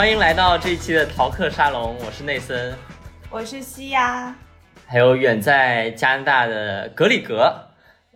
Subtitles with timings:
[0.00, 2.74] 欢迎来到这一期的逃课沙龙，我是内森，
[3.28, 4.34] 我是西亚，
[4.86, 7.66] 还有远在加拿大的格里格。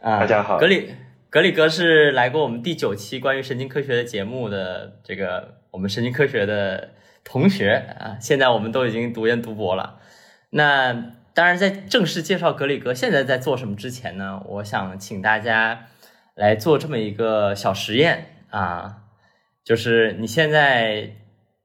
[0.01, 0.95] 啊，大家好，格里
[1.29, 6.93] 格里格是来过我们第九期关于神经科学的节目的这个我们神经科学的
[7.23, 7.85] 同学。
[8.01, 10.01] 啊，现在我们都已经读研读博了。
[10.49, 15.85] 那当然，在正式介绍格里格现在在做什么之前呢，我想请大家
[16.35, 18.39] 来做这么一个小实验。
[18.49, 19.03] 啊，
[19.63, 21.17] 就是你现在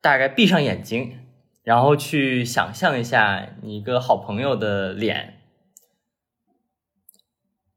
[0.02, 1.20] 大概闭上眼睛，
[1.64, 5.42] 然后去想象一下你一个好朋友的脸，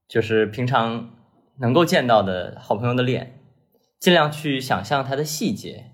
[0.07, 1.11] 就是平常
[1.59, 3.41] 能够见到的好朋友的脸，
[3.99, 5.91] 尽量去想象他的细节。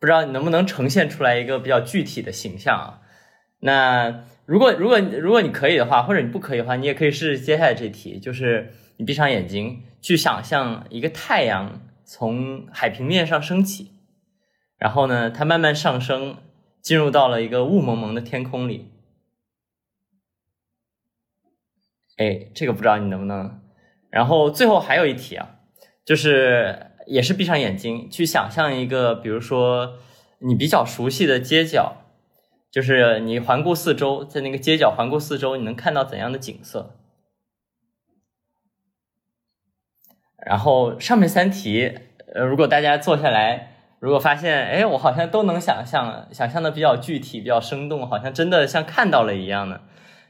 [0.00, 3.02] 不知道你能不能呈现出来一个比较具体的形象啊？
[3.60, 13.92] 那如果如果如果你可以的话，或者你不可以的话，你也可以试试接下来这题，就是你闭上眼睛去想象一个太阳从海平面上升起，
[14.78, 16.38] 然后呢，它慢慢上升，
[16.80, 18.90] 进入到了一个雾蒙蒙的天空里。
[22.16, 23.60] 哎，这个不知道你能不能。
[24.10, 25.60] 然后最后还有一题啊，
[26.04, 26.86] 就是。
[27.10, 29.96] 也是闭上眼睛去想象一个，比如说
[30.40, 32.04] 你比较熟悉的街角，
[32.70, 36.97] 就是你环顾四周，在那个街角环顾四周，你能看到怎样的景色？
[40.48, 41.92] 然后上面三题，
[42.34, 49.82] 呃，如果大家坐下来，如果发现，哎，我好像都能想象，想象的比较具体，比较生动，好像真的像看到了一样的，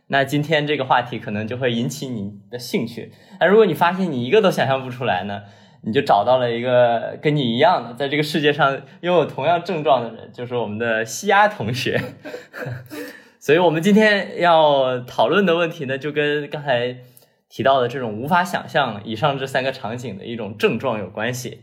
[0.09, 3.13] 那今天这个话题可能就会引起你的兴趣。
[3.39, 5.43] 那如果你发现你一个都想象不出来呢？
[5.83, 12.01] 你就找到了一个跟你一样的，在这个世界上拥有同样症状的人，就是我们的西亚同学。
[13.39, 16.97] 所以，我们今天要讨论的问题呢，就跟刚才
[17.49, 21.63] 提到的这种无法想象以上这三个场景的一种症状有关系。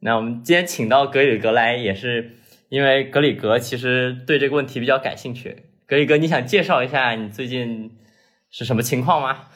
[0.00, 2.36] 那我们今天请到格里格来，也是
[2.68, 5.64] 因为格里格其实对这个问题比较感兴趣。
[5.86, 7.96] 格里格，你想介绍一下你最近
[8.50, 9.46] 是什么情况吗？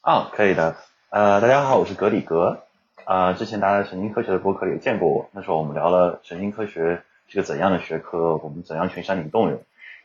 [0.00, 0.76] 啊，可以的。
[1.10, 2.62] 呃，大家好，我是格里格。
[3.04, 9.60] 啊，之前大家神经科学的博客里也见过我，那时候我们聊了神经科学是个怎样的学科，我们怎样去山顶洞人。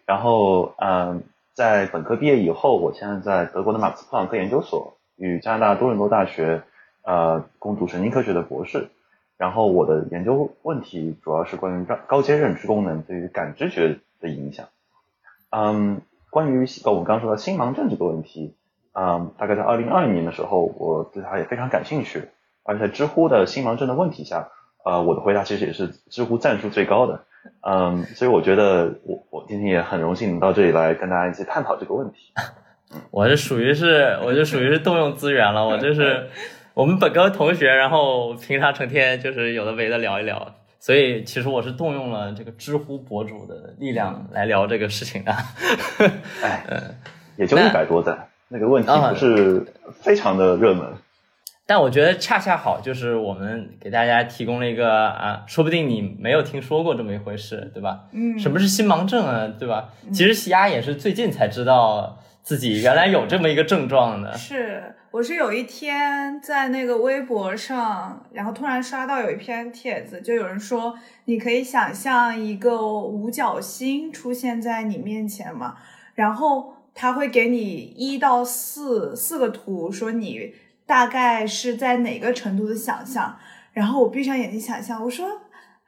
[0.06, 1.24] 然后，嗯，
[1.54, 6.64] 在本科毕业以后，我现在在德国的马克思普朗克研究所与加拿大多伦多大学
[7.04, 8.90] 呃攻读神经科学的博士。
[9.38, 14.68] 然后我的研究问题主要是关于高阶认知功能对于感知觉的影响。
[15.50, 18.56] 嗯，关于我们刚说的心盲症这个问题，
[18.94, 22.30] 嗯，大概在二零二零年的时候，我对它也非常感兴趣。
[22.64, 24.50] 而且在知乎的心盲症的问题下，
[24.86, 27.24] 呃，我的回答其实也是知乎赞数最高的，
[27.62, 32.32] 嗯，所以我觉得我我今天也很荣幸能到这里来跟大家一起探讨这个问题。
[33.10, 36.28] 我这属于是，我就属于是动用资源了，我这是
[36.74, 45.32] 我们本科同学，然后平常成天就是有的没的聊一聊，所以其实我是动用了这个知乎博主的力量来聊这个事情的。
[46.42, 46.66] 哎，
[47.38, 50.86] 也就一百多赞，那个问题不是非常的热门。
[51.68, 58.08] 但我觉得恰恰好，就是我们给大家提供了一个啊，说不定你没有听说过这么一回事，对吧？
[58.12, 59.90] 嗯，什么是心盲症啊，对吧？
[60.12, 64.34] 其实西丫也是最近才知道自己原来有这么一个症状的。
[64.34, 75.78] 是，我是有一天在那个微博上，然后突然刷到有一篇帖子，就有人说你可以想象一个五角星出现在你面前嘛，
[76.16, 80.54] 然后他会给你一到四四个图，说你。
[80.92, 83.40] 大概是在哪个程度的想象？
[83.72, 85.26] 然后我闭上眼睛想象，我说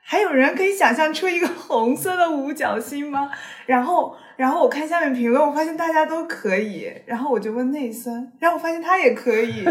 [0.01, 3.29] 还有人可以想象出一个红色的五角星吗？
[3.65, 6.89] 然后，然后我看下面评论，我发现大家都可以。
[7.05, 9.65] 然后我就问内森，然后我发现他也可以。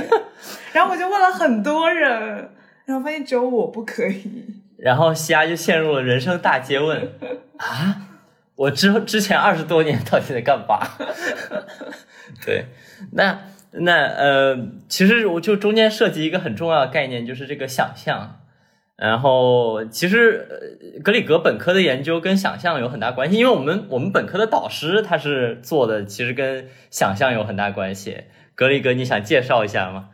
[0.75, 2.50] 然后我就问了很多人，
[2.84, 4.44] 然后发现只有我不可以。
[4.76, 7.00] 然后西亚就陷入了人生大接问
[7.56, 7.97] 啊！
[8.54, 10.87] 我之之前二十多年到底在干嘛？
[12.44, 12.67] 对，
[13.12, 13.38] 那。
[13.73, 14.59] 那呃，
[14.89, 18.39] 其实我就中间涉及一个很重要的概念，就是这个想象。
[18.97, 28.25] 然后其实格里格本科的研究跟想象有很大关系，因为我们我们本科的导师他是做的，其实跟想象有很大关系。
[28.55, 30.11] 格里格，你想介绍一下吗？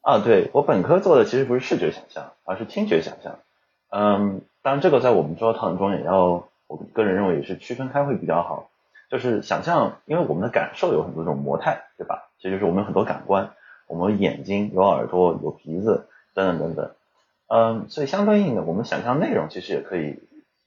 [0.00, 3.38] 啊，对我本科做的其实不是视觉想象，而是听觉想象。
[3.90, 8.70] 嗯，当然这个在我们主要讨论中也要，我个人认为也是区分开会比较好。
[9.14, 12.32] 就是想象，因为我们的感受有很多种模态，对吧？
[12.40, 13.52] 这就是我们有很多感官，
[13.86, 16.90] 我们眼睛、有耳朵、有鼻子等等等等。
[17.46, 20.18] 嗯，所以相对应的，我们想象内容其实也可以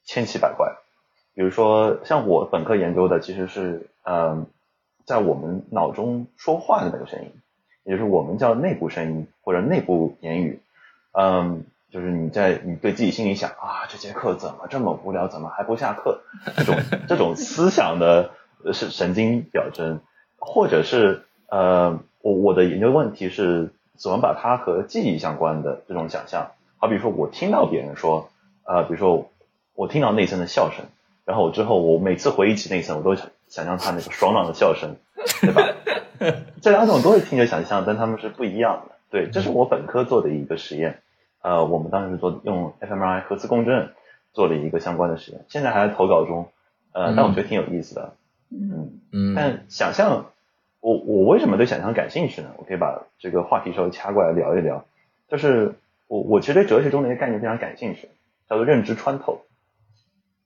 [0.06, 0.76] 千奇百怪。
[1.34, 4.46] 比如说，像我本科研究的其实是，嗯，
[5.04, 7.30] 在我们脑中说话的那个声音，
[7.84, 10.62] 也就是我们叫内部声音或者内部言语。
[11.12, 16.20] 嗯，就是你在你对自己心里想啊，这节课怎么这么无聊，怎么还不下课？
[16.56, 16.76] 这种
[17.08, 18.30] 这种思想的
[18.72, 20.00] 是神经表征，
[20.38, 28.28] 或者是呃，我我的研究问题是怎么把它和记忆相关的这种想象，好比说我听到别人说，
[28.64, 29.30] 呃，比如说
[29.74, 30.84] 我听到内森的笑声，
[31.24, 34.96] 然后我之后我每次回忆起内森，我都想想象他那个爽朗的笑声，
[35.40, 35.62] 对吧？
[36.60, 38.96] 这两种都是听着想象，但他们是不一样的。
[39.10, 41.00] 对，这是我本科做的一个实验。
[41.42, 43.90] 呃，我们当时做用 fMRI 核磁共振
[44.32, 46.48] 做了一个相关的实验，现在还在投稿中。
[46.92, 48.14] 呃，但我觉得挺有意思的。
[48.50, 50.26] 嗯嗯，但想象，
[50.80, 52.50] 我我为什么对想象感兴趣呢？
[52.56, 54.84] 我可以把这个话题稍微掐过来聊一聊。
[55.28, 55.74] 就是
[56.06, 58.08] 我我其实对哲学中的一个概念非常感兴趣，
[58.48, 59.42] 叫做认知穿透。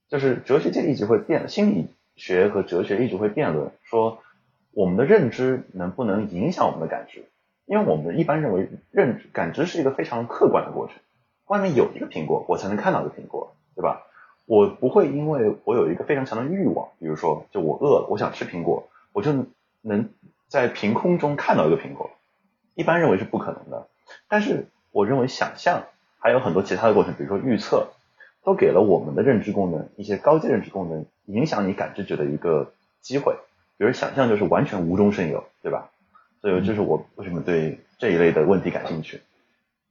[0.08, 4.18] 就是哲学界一直会辩，心理学和哲学一直会辩论说。
[4.74, 7.26] 我们的认知能不能影响我们的感知？
[7.72, 10.96] 因为我们一般认为认知感知是一个非常客观的过程。
[11.46, 14.02] 外面有一个苹果，我才能看到一个苹果，对吧？
[14.44, 19.46] 我不会因为我有一个非常强的欲望，比如说，就我饿了，我想吃苹果，我就
[19.80, 20.10] 能
[20.48, 22.10] 在凭空中看到一个苹果。
[22.74, 23.88] 一般认为是不可能的。
[24.28, 25.84] 但是我认为想象
[26.18, 27.88] 还有很多其他的过程，比如说预测，
[28.44, 33.34] 都给了我们的认知功能一些高阶认知功能影响你感知者的一个机会。
[33.78, 35.88] 比如想象就是完全无中生有，对吧？
[36.42, 39.22] 所以这是我为什么对这一类的问题感兴趣。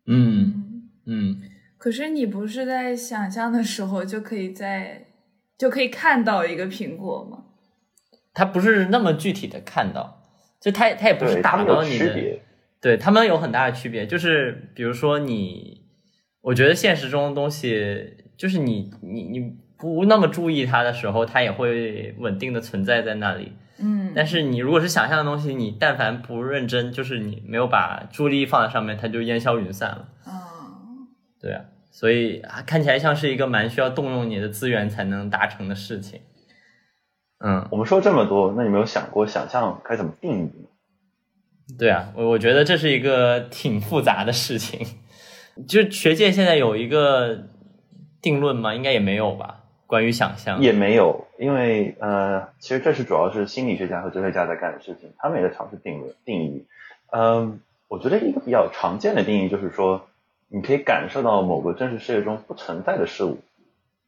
[0.06, 1.42] 嗯嗯。
[1.78, 5.08] 可是你不是在想象的时候就可以在
[5.58, 7.46] 就可以看到一个苹果吗？
[8.34, 10.22] 它不是那么具体的看到，
[10.60, 12.40] 就它它也不是打到你的。
[12.80, 15.86] 对他们有很大的区别，就是比如说你，
[16.42, 23.54] 我觉得现实中的东西，就是你你你不那么注意它的时候，它也会稳定的存在在那里。
[24.12, 30.10] 嗯，但是你如果是想象的东西，你但凡不认真，就是你没有把注意力放在上面，它就烟消云散了。
[30.28, 31.08] 嗯，
[31.40, 31.62] 对啊，
[31.92, 36.22] 所以看起来像是一个蛮需要动用你的资源才能达成的事情。
[37.40, 40.68] 嗯，我们说这么多，那你没有想过想象该怎么定义呢？
[41.80, 44.86] 对啊，我我觉得这是一个挺复杂的事情。
[45.68, 47.48] 就学界现在有一个
[48.22, 48.74] 定论吗？
[48.76, 49.64] 应该也没有吧。
[49.88, 56.68] 关于想象也没有，因为呃，其实这是主要是心理学家和哲学家在干的事情，他们也在尝试定论定义。
[57.12, 60.08] 嗯，我觉得一个比较常见的定义就是说，
[60.50, 63.40] 你可以感受到某个真实世界中不存在的事物。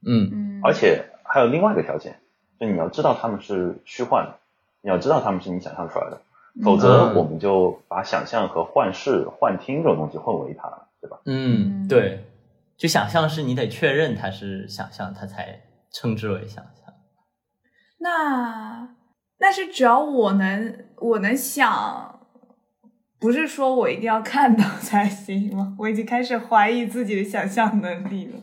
[0.05, 2.19] 嗯嗯，而且还有另外一个条件，
[2.59, 4.35] 就你要知道他们是虚幻的，
[4.83, 6.21] 你要知道他们是你想象出来的，
[6.63, 11.17] 否则我们就把想象和幻视、幻听这种东西混为一谈了，对吧？
[11.25, 12.25] 嗯，对，
[12.77, 15.61] 就想象是你得确认它是想象，它才。
[15.95, 16.82] 称之为想象，
[18.03, 18.89] 那
[19.39, 22.19] 那是只要我能我能想，
[23.17, 25.75] 不是说我一定要看到 才行吗？
[25.79, 28.39] 我已经开始怀疑自己的想象能力了，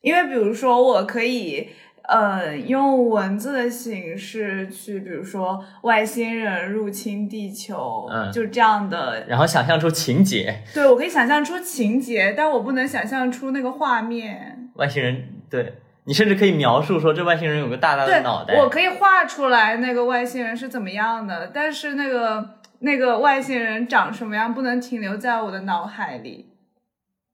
[0.00, 1.70] 因为比如说我可以
[2.04, 14.70] 呃用文字的形式去，比如说外星人入侵地球，嗯，就这样的，然后想象出情节，对我可以想象出情节，但我不能想象出那个画面。
[14.76, 15.74] 外星人对。
[16.08, 18.54] 你甚至可以描述说，这外星人有个大大的脑袋。
[18.56, 26.46] 我可以画出来那个外星人是怎么样的，但是那个那个外星人长什么样，不能停留在我的脑海里。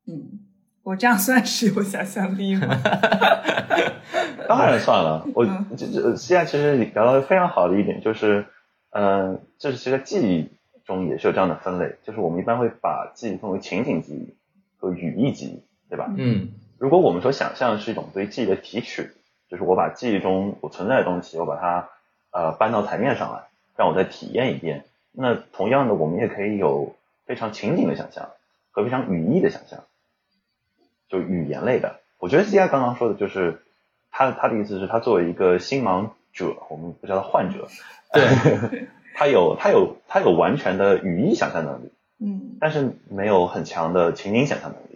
[0.09, 0.41] 嗯，
[0.83, 2.67] 我这样算是有想象力吗？
[4.49, 5.25] 当然算了。
[5.37, 8.45] 我这这现在其实聊到非常好的一点就是，
[8.91, 10.51] 嗯，就是其实记忆
[10.85, 14.35] 中也是有这样的分类，就是我们一般会把记忆分为情景记忆
[14.77, 16.13] 和语义记忆，对吧？
[16.19, 16.49] 嗯。
[16.85, 19.11] 如果我们说想象是一种对记忆的提取，
[19.49, 21.89] 就是我把记忆中我存在的东西，我把它
[22.31, 24.85] 呃搬到台面上来，让我再体验一遍。
[25.11, 28.29] 那同样的，我们也可以有非常情景的想象
[28.71, 29.85] 和非常语义的想象，
[31.09, 32.01] 就语言类的。
[32.19, 33.63] 我觉得 C I 刚刚说的就是
[34.11, 37.67] 他他的意思是，他作为一个心盲者，我们不叫他患者，
[38.13, 38.29] 对，
[39.17, 44.94] 他有他有他有完全的语义想象能力，嗯，但是没有很强的情景想象能力。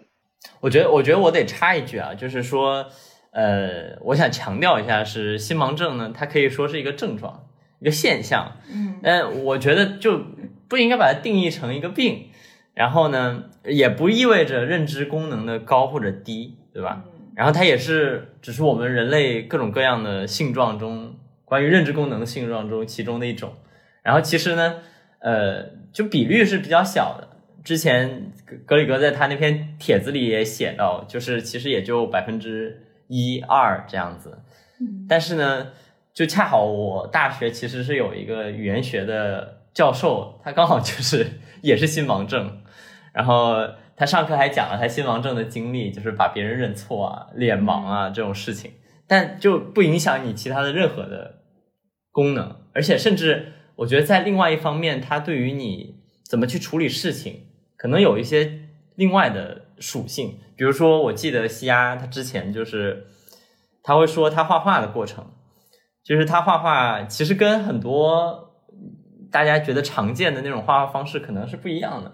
[0.60, 2.86] 我觉得，我觉得我得插一句啊，就是说，
[3.30, 7.46] 呃，我想强调一下，是心盲症呢，它可以说是一个症状，
[7.80, 10.20] 一个现象，嗯，但我觉得就
[10.68, 12.28] 不应该把它定义成一个病，
[12.74, 17.04] 然后呢，也不意味着认知功能的高或者低，对吧？
[17.36, 21.14] 然后它也是，只是我们人类各种各样的性状中，
[21.44, 23.52] 关于认知功能的性状中其中的一种，
[24.02, 24.76] 然后其实呢，
[25.20, 27.27] 呃，就比率是比较小的。
[27.68, 28.32] 之前
[28.64, 34.38] 格里格在他那篇帖子里也写到，就是其实也就百分之一二这样子。
[35.06, 35.66] 但是呢，
[36.14, 41.26] 就恰好我大学其实是有一个语言学的教授，他刚好就是
[41.60, 42.62] 也是新盲症，
[43.12, 43.56] 然后
[43.94, 48.72] 他上课还讲了他新盲症的经历，就是把别人认错啊、脸盲啊这种事情，
[49.06, 51.42] 但就不影响你其他的任何的
[52.12, 57.47] 功能，而且甚至我觉得在另外一方面，他对于你怎么去处理事情，
[57.78, 60.38] 可能有一些另外的属性。
[60.54, 63.06] 比如说，我记得西亚他之前就是
[63.82, 65.24] 他会说他画画的过程，
[66.04, 68.50] 就是他画画其实跟很多
[69.30, 72.12] 大家觉得常见的那种画画方式可能是不一样的，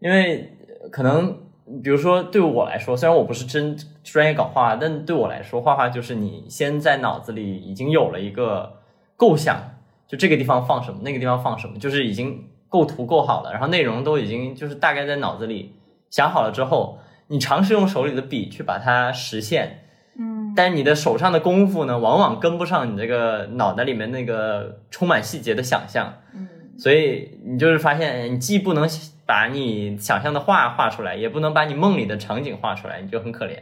[0.00, 0.56] 因为
[0.90, 1.38] 可能
[1.82, 8.80] 比如说对我来说，虽然我不是真专业搞画，但对我来说，画画就是你先在脑子里已经有了一个
[9.16, 9.60] 构想，
[10.08, 15.74] 就这个地方放什么，那个地方放什么，就是已经构图构好了，然后内容都已经就是大概在脑子里
[16.08, 19.84] 想好了之后，你尝试用手里的笔去把它实现，
[20.18, 26.48] 嗯但是你的手上的功夫呢，往往跟不上你这个脑袋里面那个充满细节的想象，嗯
[26.78, 28.88] 所以你就是发现，你既不能
[29.26, 33.58] 把你想象的画画出来，也不能把你梦里的场景画出来，你就很可怜。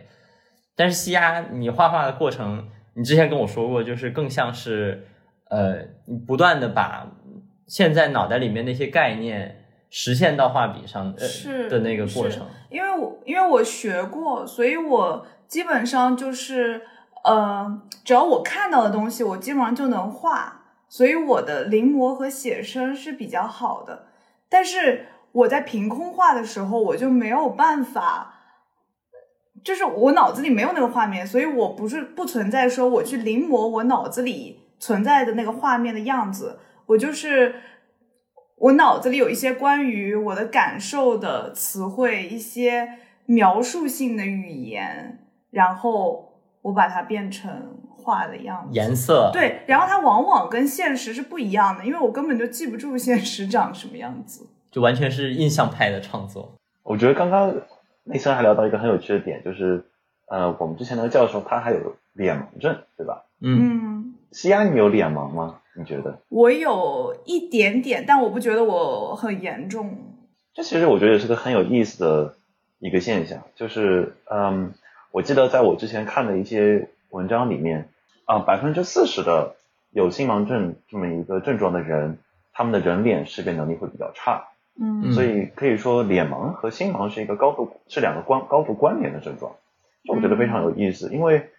[0.76, 5.04] 但是西亚，你画画的过程，你之前跟我说过，就是更像是，
[5.50, 7.06] 呃，你不断的把
[7.70, 12.44] 现在脑袋里面那些概念实现到画笔上，的、是的那个过程。
[12.68, 16.82] 因为我因为我学过，所以我基本上就是
[17.22, 24.06] 呃，只要我看到的东西，我基本上就能画，所以我的临摹和写生是比较好的。
[24.48, 28.34] 但是我在凭空画的时候，我就没有办法，
[29.62, 36.58] 就是我脑子里没有那个画面，所以我不是不存在说我去临摹我脑子里存在的那个画面的样子，
[36.90, 37.54] 我就是
[38.56, 45.20] 我脑子里有一些关于我的感受的词汇，一些描述性的语言，
[45.50, 48.74] 然后我把它变成画的样子。
[48.74, 54.48] 颜色，对，然后它往往跟现实是不一样的，因为我根本就记不住现实长什么样子。
[54.72, 56.52] 就完全是印象派的创作。
[56.82, 57.54] 我觉得刚刚
[58.02, 59.84] 内森还聊到一个很有趣的点，就是
[60.26, 63.24] 呃，我们之前那个教授他还有脸盲症，对吧？
[63.40, 65.59] 嗯，嗯，西安你有脸盲吗？
[65.76, 66.18] 你觉得？
[66.28, 69.96] 我有一点点，但我不觉得我很严重。
[70.52, 72.34] 这其实我觉得也是个很有意思的
[72.80, 74.72] 一个现象，就是嗯，
[75.12, 77.88] 我记得在我之前看的一些文章里面
[78.24, 79.54] 啊，百分之四十的
[79.92, 82.18] 有心盲症这么一个症状的人，
[82.52, 84.48] 他们的人脸识别能力会比较差，
[84.80, 89.52] 嗯所以可以说脸盲和心盲是一个高度是两个关高度关联的症状，
[90.04, 91.50] 这我觉得非常有意思，因为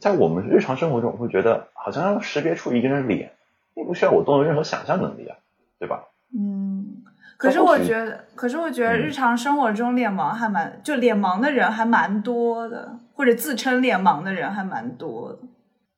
[0.00, 3.30] 在我们日常生活中，我会觉得好像要识别出一个人脸，
[3.74, 5.36] 并不需要我动用任何想象能力啊，
[5.78, 6.04] 对吧？
[6.36, 7.02] 嗯，
[7.36, 15.38] 可是我觉得，可是我觉得日常生活中脸盲还蛮，就脸盲的人还蛮多的，或者自称脸盲的人还蛮多的。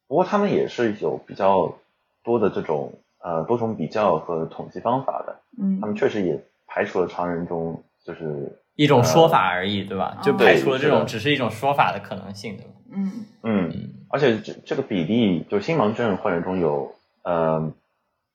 [0.08, 1.74] 不过他们也是有比较
[2.22, 2.92] 多的这种
[3.22, 10.18] 呃多种比较和统计方法的，嗯他们确实也排除了常人中就是一种说法而已，对吧？
[10.22, 12.70] 就哦排除了这种只是一种说法的可能性，对吧？
[12.92, 13.72] 嗯嗯，
[14.10, 16.94] 而且这这个比例，就心盲症患者中有
[17.26, 17.72] 呃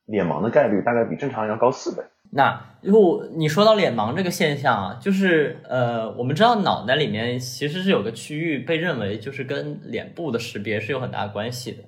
[0.05, 2.03] 脸盲的概率大概比正常人要高四倍。
[2.33, 11.83] 那如果你说到脸盲这个现象啊，就是呃，我们知道脑袋里面其实是有个区域被认为就是跟脸部的识别是有很大关系的，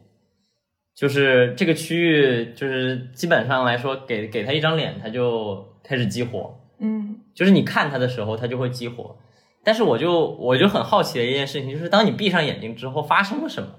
[0.93, 9.15] 就是这个区域就是基本上来说，给给他一张脸，他就开始激活，嗯就是你看他的时候，他就会激活。
[9.63, 13.69] 但是我就我就很好奇的一件事情，就是当你闭上眼睛之后发生了什么，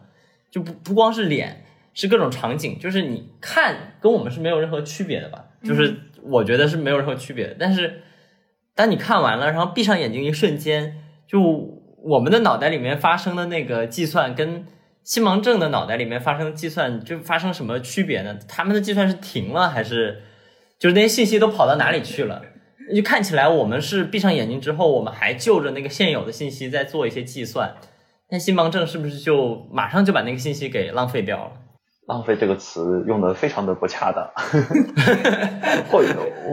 [0.51, 5.47] 就不不光是脸，是各种场景，就是你看跟我们是没有任何区别的吧？
[5.63, 7.57] 就是我觉得是没有任何区别的。
[7.59, 8.03] 但是
[8.75, 10.97] 当你看完了，然后闭上眼睛一瞬间，
[11.27, 11.41] 就
[12.03, 14.67] 我们的脑袋里面发生的那个计算跟
[15.03, 18.37] 新盲症的脑袋里面发生的计算就发生什么区别呢？
[18.49, 20.23] 他们的计算是停了还是
[20.79, 22.43] 就是那些信息都跑到哪里去了？
[22.95, 27.75] 就看起来我们是闭上眼睛之后，我们还就着那个现有的信息在做一些计算，
[28.29, 31.53] 但新盲症是不是就马上就把那个信息给浪费掉了？
[32.07, 34.29] 浪费这个词用的非常的不恰当，
[35.91, 36.03] 或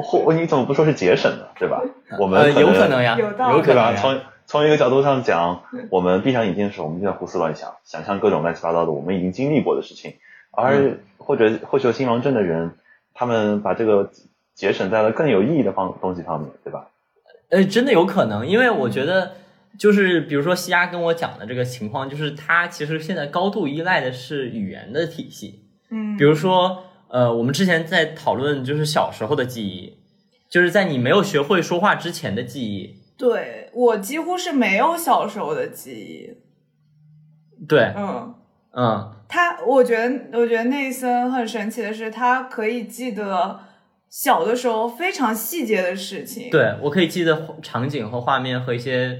[0.03, 1.46] 或你怎么不说是节省呢？
[1.60, 1.81] 对吧？
[2.20, 3.96] 我们呃，有可可能呀，有可能。
[3.98, 10.15] 从从一个角度上讲，我们闭上眼睛的时候，我们就在胡思乱想，想象各种乱七八糟的我们已经经历过的事情，
[10.51, 12.72] 而或者或者有心盲症的人，
[13.13, 14.10] 他们把这个
[14.55, 16.88] 节省在了更有意义的方东西上面，对吧？
[17.50, 19.34] 呃，真的有可能，因为我觉得
[19.77, 29.97] 就是比如说西亚跟我讲的这个情况，就是他其实现在高度依赖的是语言的体系，嗯，比如说呃，我们之前在讨论就是小时候的记忆，
[30.49, 36.37] 就是在你没有学会说话之前的记忆，对我几乎是没有小时候的记忆。
[37.67, 38.33] 对，嗯，
[38.73, 43.59] 嗯，他，我觉得，我觉得内森很神奇的是，他可以记得
[44.09, 49.19] 小的时候非常细节的事情。，对我可以记得场景和画面和一些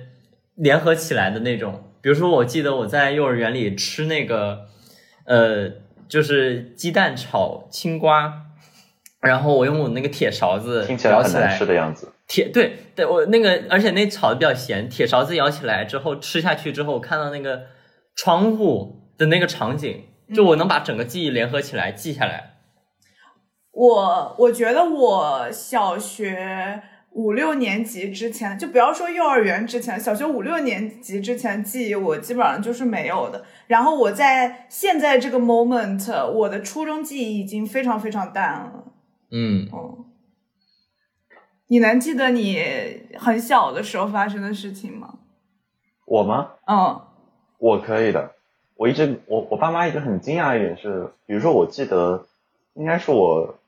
[0.56, 4.66] 联合起来的那种，比如说我记得我在幼儿园里吃那个，
[5.26, 5.70] 呃，
[6.08, 8.48] 就是鸡蛋炒青瓜，
[9.22, 12.12] 然后我用我那个铁勺子听起来舀起来很难吃，的样子。
[12.28, 17.64] 铁对对，我那个而且那炒的比较咸，铁勺子舀起来之后吃下去之后，我看到那个
[18.16, 22.54] 窗户的那个场景，就我能把整个记忆联合起来记下来。
[23.74, 26.82] 我我觉得我小学
[27.12, 33.44] 五六年级之前，就不要说幼儿园之前，小学五六年级之前记忆我基本上就是没有的。
[33.68, 38.86] 然后我在现在这个 moment，我的初中记忆已经非常非常淡了。
[39.30, 40.06] 嗯，哦，
[41.68, 42.64] 你能记得你
[43.18, 45.20] 很小的时候发生的事情吗？
[46.06, 46.52] 我吗？
[46.66, 47.02] 嗯
[47.58, 48.32] 我可以的。
[48.76, 52.26] 我一直我我爸妈一直很惊讶一点是，比如说我记得
[52.74, 53.60] 应该是我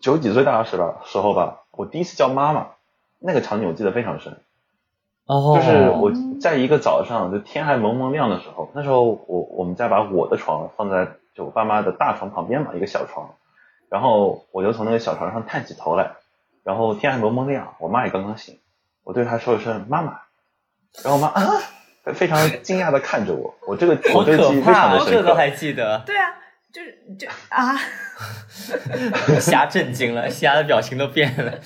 [0.00, 2.66] 九几岁大的时吧时候吧，我第一次叫妈妈，
[3.18, 4.36] 那个场景我记得非常深。
[5.24, 13.30] 哦，就是我在一个早上，就天还蒙蒙亮的时候，那时候我我们家把我的床放在就我爸妈的大床旁边嘛，一个小床，
[13.88, 16.12] 然后我就从那个小床上探起头来，
[16.64, 18.58] 然后天还蒙蒙亮，我妈也刚刚醒，
[19.04, 20.20] 我对她说一声妈妈，
[21.02, 21.62] 然后我妈啊，
[22.12, 26.34] 非常惊讶的看着我，我这个我这个记忆，非常的深刻，这都还记得，对啊，
[26.72, 27.76] 就是就啊，
[29.40, 31.58] 瞎震惊了，瞎的表情都变了。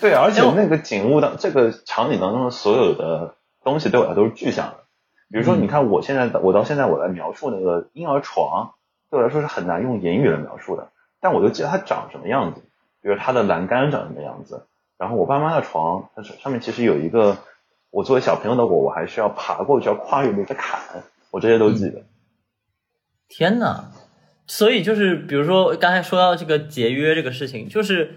[0.00, 4.76] 对，而且那个景物当这个场景当中的所有的东西对我来说都是具象的。
[5.30, 8.72] 比如说，嗯你看我现在的，我到现在我来描述那个婴儿床，
[9.10, 10.88] 对我来说是很难用言语来描述的。
[11.20, 12.62] 但我就记得它长什么样子，
[13.02, 14.66] 比如它的栏杆长什么样子。
[14.96, 17.36] 然后我爸妈的床，它是上面其实有一个，
[17.90, 20.80] 我作为小朋友的我，我还需要爬过去，要跨越那个坎，
[21.30, 22.02] 我这些都记得。
[23.30, 23.92] 天呐，
[24.46, 28.16] 所以就是比如说刚才说到这个节约这个事情，就是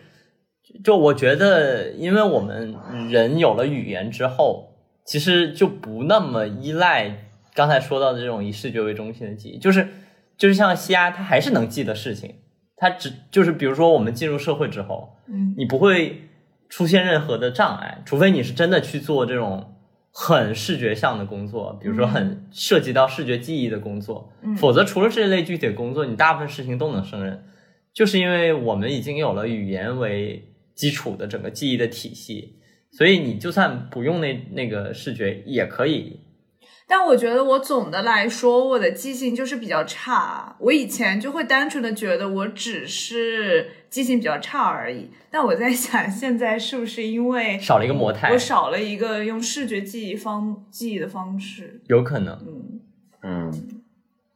[0.84, 2.76] 就我觉得，因为我们
[3.10, 4.74] 人有了语言之后，
[5.06, 9.88] 其实就不那么依赖刚才说到的这种以视觉为中心的记忆，就是
[10.36, 12.36] 就是像西亚，他还是能记的事情，
[12.76, 15.54] 他只就是比如说我们进入社会之后，嗯。
[15.56, 16.30] 你不会
[16.70, 19.73] 出现任何的障碍，除非你是真的去做这种
[20.16, 27.44] 很视觉向的工作，比如说很涉及到视觉记忆的工作，嗯否则除了这一类具体的工作，你大部分事情都能胜任，
[27.92, 32.60] 就是因为我们已经有了语言为基础的整个记忆的体系，
[32.92, 36.20] 所以你就算不用那那个视觉也可以。
[36.96, 40.56] 但我觉得我总的来说，我的记性就是比较差。
[40.60, 45.10] 我以前就会单纯的觉得我只是记性比较差而已。
[45.32, 51.82] 但我在想，现在是不是因为少了一个模态我少了一个用视觉记忆方记忆的方式？
[51.88, 52.38] 有可能。
[52.46, 52.80] 嗯
[53.24, 53.82] 嗯，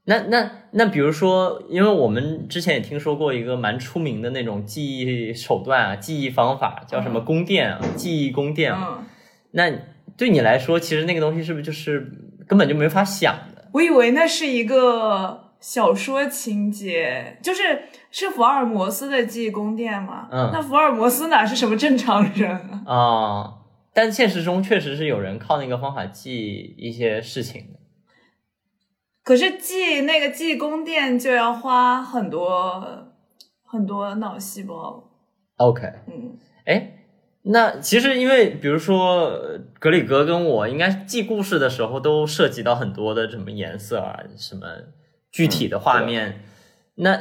[0.05, 8.97] 那那那，比如说，因为我们之前也听说过一个蛮出名的那种记忆手段啊、记忆方法，叫什么嗯宫殿啊、记忆宫殿啊。
[8.97, 9.05] 嗯，
[9.51, 9.71] 那
[10.17, 12.11] 对你来说，其实那个东西是不是就是
[12.47, 13.67] 根本就没法想的？
[13.73, 20.27] 我以为那是一个小说情节，就是是福尔摩斯的记忆宫殿嘛。
[20.31, 22.51] 嗯那福尔摩斯哪是什么正常人
[22.85, 22.93] 啊？
[22.93, 23.53] 啊、
[23.93, 27.79] 但现实中确实是有人靠那个方法记一些事情的。
[29.23, 33.11] 可是记那个记忆宫殿就要花很多
[33.65, 35.03] 很多脑细胞。
[35.57, 36.96] OK，嗯哎，
[37.49, 44.67] 那其实因为比如说呃格里格跟我应该记故事的时候都涉及到很多的什么颜色啊，什么
[45.31, 46.41] 具体的画面。
[46.95, 47.17] 那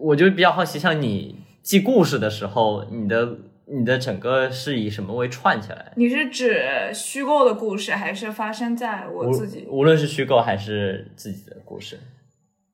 [0.00, 5.92] 我就比较好奇，像你记故事的时候，你的你的整个是以什么为串起来？
[5.96, 9.64] 你是指虚构的故事，还是发生在我自己？
[9.68, 11.98] 无无论是虚构还是自己的故事。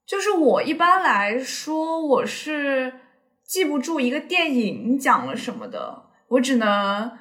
[0.07, 2.93] 就是我一般来说，我是
[3.45, 7.13] 记不住一个电影讲了什么的，我只能，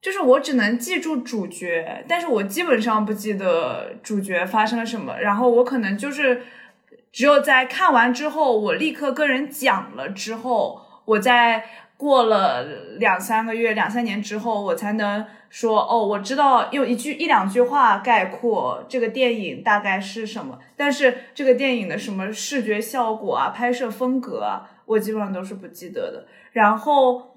[0.00, 6.42] 就是我只能记住主角，但是我基本上不记得主角发生了什么，然后我可能就是
[7.12, 11.64] 只有在看完之后，我立刻跟人讲了之后，我在
[11.96, 12.64] 过了
[12.98, 26.26] 两三个月、两三年之后，我才能说哦，我知道用一句一两句话概括这个电影大概是什么，但是这个电影的什么视觉效果啊、拍摄风格啊，我基本上都是不记得的。
[26.52, 27.29] 然后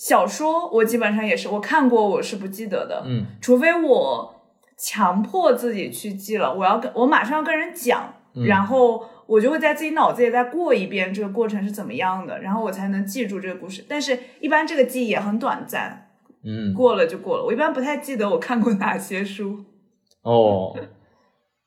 [0.00, 4.34] 小说我基本上也是我看过，我是不记得的，嗯除非我
[4.78, 13.84] 强迫自己去记了，我要跟我马上要跟人讲，嗯然后我就会在自己脑子里再过一遍这个过程是怎么样的，然后我才能记住这个故事。
[13.86, 16.08] 但是，一般这个记忆也很短暂，
[16.42, 17.44] 嗯过了就过了。
[17.44, 19.66] 我一般不太记得我看过哪些书。
[20.24, 20.74] 哦，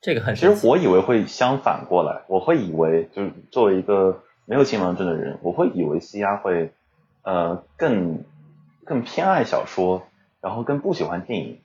[0.00, 6.72] 这个很其实我以为会相反过来，我会以为就是作为一个没有青盲症的人，我会以为 C R 会
[7.24, 8.22] 呃更
[8.84, 10.06] 更偏爱小说，
[10.40, 11.60] 然后更不喜欢电影。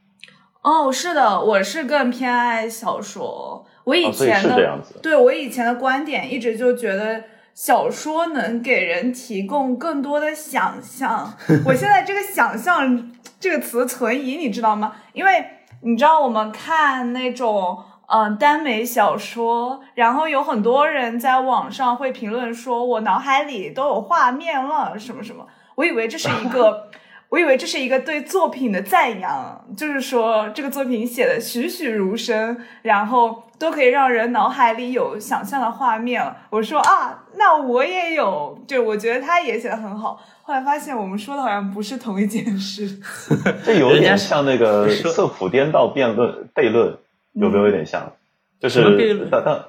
[0.62, 3.66] 哦，是的，我是更偏爱小说。
[3.86, 11.34] 我以前的、对我以前的观点一直就觉得小说能给人提供更多的想象。
[11.66, 14.96] 我现在这个“想象”这个词存疑，你知道吗？
[15.14, 15.46] 因为
[15.82, 25.46] 你知道我们看那种嗯、呃耽美小说，然后有很多人在网上会评论说，我脑海里都有画面了，什么什么。
[25.76, 26.90] 我以为这是一个。
[27.30, 36.36] 我以为这是一个对作品的赞扬，就是说这个作品写的栩栩如生，然后都可以让人脑海里有想象的画面了。
[36.50, 40.20] 我说啊，那我也有，对我觉得他也写的很好。
[40.42, 43.00] 后来发现我们说的好像不是同一件事。
[43.64, 46.98] 这有点像那个说色谱颠倒辩论悖论，
[47.34, 48.14] 有没有有点像？
[48.60, 49.66] 就是当当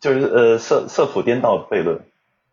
[0.00, 1.98] 就是呃色色谱颠倒悖论，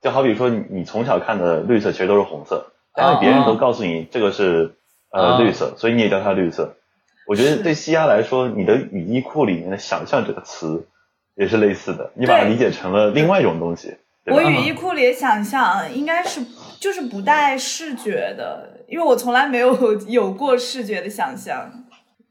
[0.01, 4.75] 就好比说你你从小看的绿色其实都是红色，但是别人都告诉你这个是
[5.09, 6.75] 哦呃绿色，所以你也叫它绿色。
[7.27, 10.87] 我觉得对西亚来说，你的语义库里面的“想象”这个词
[11.33, 16.39] 也是类似的，你把它理解成了另外一种东西，我语义库里的想象应该是
[16.79, 19.75] 就是不带视觉的，因为我从来没有
[20.07, 21.69] 有过视觉的想象。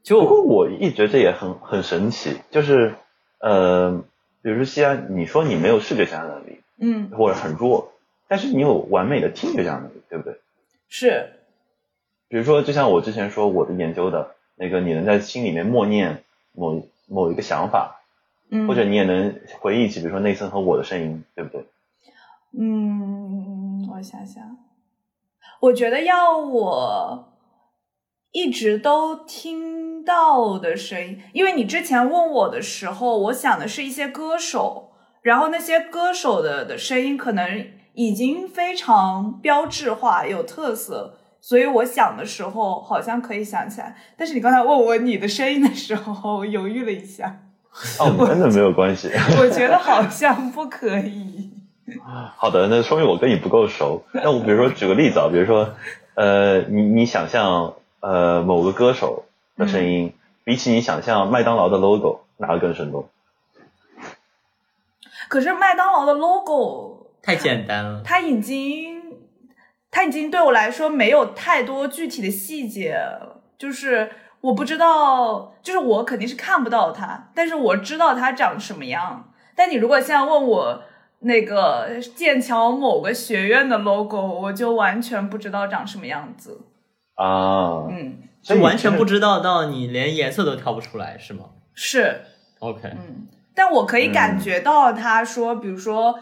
[0.07, 2.95] 不过就我一直这也很很神奇，就是
[3.39, 4.03] 呃，
[4.41, 7.91] 比如说西安，你说你没有视觉想象能力，嗯，或者很弱，
[8.27, 10.39] 但是你有完美的听觉想象能力，对不对？
[10.87, 11.31] 是，
[12.27, 18.01] 比如说，就像我之前说我的研究的那个，你能在心里面默念某某一个想法，
[18.49, 21.65] 嗯，或者你也能回忆起，比如说内森和我的声音，对不对？
[22.57, 24.57] 嗯，我想想，
[25.59, 27.33] 我觉得要我
[28.35, 43.95] 一直都听到的声音，因为你之前问我的时候，我想的是一些歌手，然后那些歌手的的声音可能已经非常标志化、有特色，所以我想的时候好像可以想起来。
[44.17, 47.39] 但是你刚才问我你的声音的时候，我犹豫了一下，
[48.01, 49.09] 哦， 真的没有关系。
[49.39, 51.51] 我觉得好像不可以。
[52.35, 54.03] 好的，那说明我跟你不够熟。
[54.11, 55.69] 那我比如说举个例子啊，比如说，
[56.15, 57.73] 呃，你你想象
[58.05, 59.25] 呃某个歌手
[59.57, 60.13] 的声音，
[60.43, 63.09] 比起你想象麦当劳的 logo，哪个更生动？
[65.27, 68.03] 可是麦当劳的 logo 太简单了。
[68.05, 69.01] 它已经，
[69.89, 72.95] 它已经对我来说没有太多具体的细节，
[73.57, 79.31] 就是我不知道，就是我肯定是看不到它，但是我知道它长什么样。
[79.55, 80.83] 但你如果现在问我
[81.21, 86.61] 那个剑桥某个学院的 logo，我就完全不知道长什么样子。
[87.15, 91.45] 啊，嗯，所以完全不知道到你连颜色都挑不出来是吗？
[91.73, 92.21] 是
[92.59, 96.19] ，？OK，嗯，但我可以感觉到他说，比如说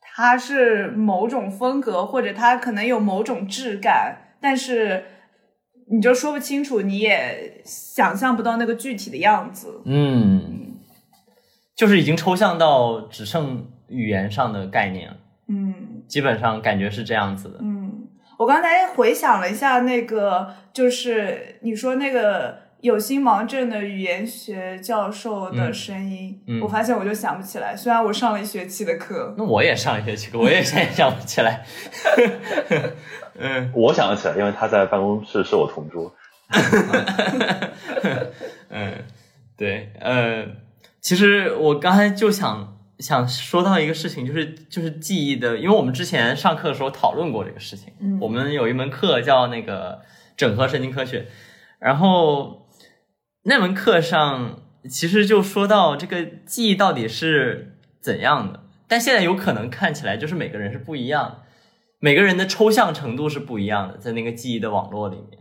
[0.00, 5.04] 他是某种风格，或者他可能有某种质感，但是
[5.90, 9.80] 你就说不清楚，你也想象不到那个具体的样子。
[9.84, 10.76] 嗯，
[11.74, 15.16] 就是已经抽象到只剩语言上的概念了，
[15.48, 15.74] 嗯。
[16.08, 17.58] 基本上感觉是这样子的。
[17.60, 18.05] 嗯，
[18.38, 22.64] 我刚才回想了一下，那个就是你说那个。
[22.82, 27.74] 有心盲症的语言学教授的嗯声音，嗯我发现我就想不起来。
[27.74, 31.64] 虽然我上了一学期的课，那我也上一学期课，我也现在想不起来。
[33.40, 36.14] 嗯我想得起来，因为他在办公室是我同桌。
[38.70, 38.92] 嗯，
[39.56, 40.44] 对，呃，
[41.00, 47.92] 其实我刚才就想想说到一个事情，就是就是记忆的，因为我们之前上课的时候讨论过这个事情。
[48.00, 50.02] 嗯我们有一门课叫那个
[50.36, 51.26] 整合神经科学，
[51.78, 52.66] 然后
[53.42, 61.42] 那门课上其实就说到这个记忆到底是怎样的，但现在有可能看起来就是每个人是不一样的，
[61.98, 65.40] 每个人的抽象程度是不一样的，在那个记忆的网络里面。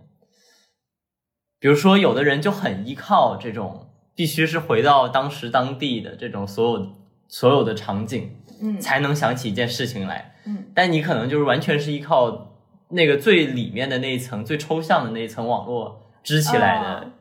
[1.57, 6.93] 比如说，有的人就很依靠这种必须是回到当时当地的这种所有
[7.27, 10.35] 所有的场景，嗯才能想起一件事情来。
[10.45, 12.53] 嗯，但你可能就是完全是依靠
[12.89, 17.11] 那个最里面的那一层、最抽象的那一层网络支起来的。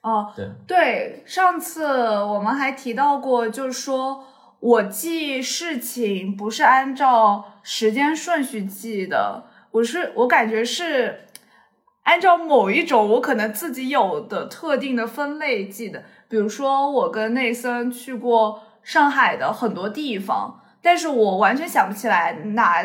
[0.00, 1.86] 哦，对，对，上次
[2.20, 4.24] 我们还提到过，就是说
[4.60, 11.26] 我记事情不是按照时间顺序记的，我是我感觉是
[12.04, 16.04] 按照某一种我可能自己有的特定的分类记的。
[16.28, 22.82] 比如说，我跟内森去过上海的很多地方，但是我完全想不起来哪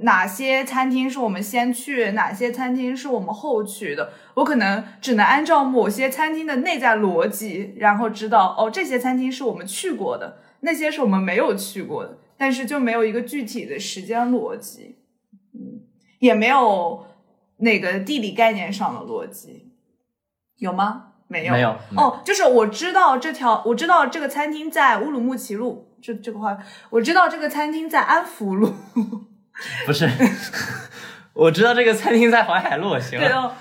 [0.00, 4.12] 哪些餐厅是我们先去，哪些餐厅是我们后去的。
[4.34, 12.18] 我可能只能按照某些餐厅的内在逻辑，然后知道哦，这些餐厅是我们去过的，那些是我们没有去过的。
[12.36, 14.98] 但是就没有一个具体的时间逻辑，
[15.54, 15.80] 嗯，
[16.18, 17.06] 也没有
[17.56, 19.72] 那个地理概念上的逻辑，
[20.58, 21.05] 有吗？
[21.28, 26.56] 没有，没有哦，就是我知道这条，我知道这个餐厅在乌鲁木齐路，这这个话，
[26.90, 28.72] 我知道这个餐厅在安福路，
[29.86, 30.08] 不是，
[31.32, 33.26] 我知道这个餐厅在淮海路，行 了。
[33.26, 33.52] 对哦，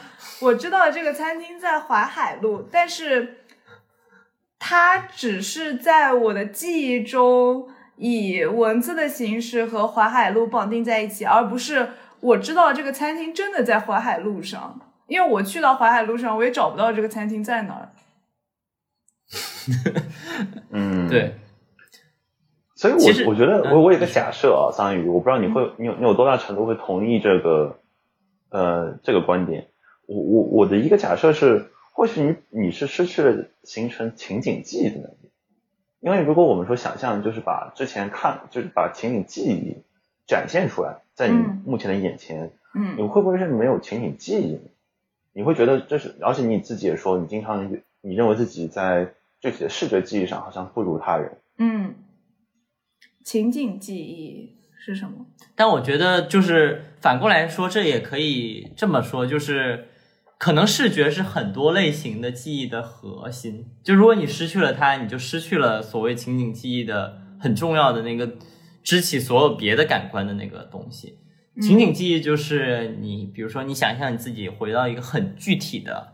[0.42, 3.40] 我知道这个餐厅在淮海路，但是
[4.60, 14.80] 它只是在我的记忆中以文字的形式和淮海路绑定在一起，而不是我知道这个餐厅真的在淮海路上。
[15.08, 17.90] 因为我去到淮海路上，我也找不到这个餐厅在哪儿。
[20.72, 21.36] 嗯， 对，
[22.76, 27.80] 所以我我觉得嗯我我有个假设啊，桑宇我不知道你会你有你有多大程度会同意这个
[28.50, 29.68] 呃这个观点。
[30.08, 35.32] 我我我的一个假设是，或许你你是失去了形成情景记忆的能力，
[36.00, 39.84] 因为如果我们说想象，就是把之前看就是把情景记忆
[40.28, 41.64] 展现出来，在你嗯。
[41.66, 42.96] 目前的眼前，嗯。
[42.98, 44.60] 你嗯会不会是没有情景记忆呢？
[45.36, 47.70] 你会觉得这是，而且你自己也说，你经常
[48.02, 51.38] 你认为自己在具体的视觉记忆上好像不如他人。
[51.58, 51.94] 嗯，
[53.24, 55.26] 情景记忆是什么？
[55.54, 59.90] 但我觉得就是反过来说，这也可以这么说，就是
[60.38, 63.66] 可能视觉是很多类型的记忆的核心。
[63.84, 68.38] 就如果你失去了它，你就失去了所谓情景记忆的很重要的那个
[68.82, 71.20] 支起所有别的感官的那个东西。
[71.62, 76.14] 情景记忆就是你，比如说你想象你自己回到一个很具体的，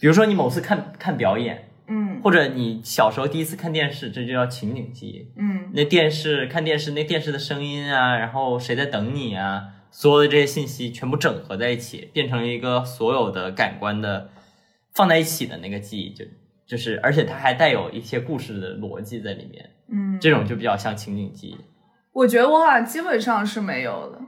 [0.00, 5.32] 比如说你某次看看表演，嗯或者你小时候第一次看电视，这就叫情景记忆。
[5.36, 14.30] 嗯那电视看电视，那电视的声音啊，然后谁在等你啊，所有的这些信息全部整合在一起，变成一个所有的感官的
[14.94, 16.24] 放在一起的那个记忆，就
[16.66, 21.56] 就是，而且它还带有一些故事的逻辑在里面，嗯，这种就比较像情景记忆。
[22.12, 24.20] 我觉得我好像基本上是没有的。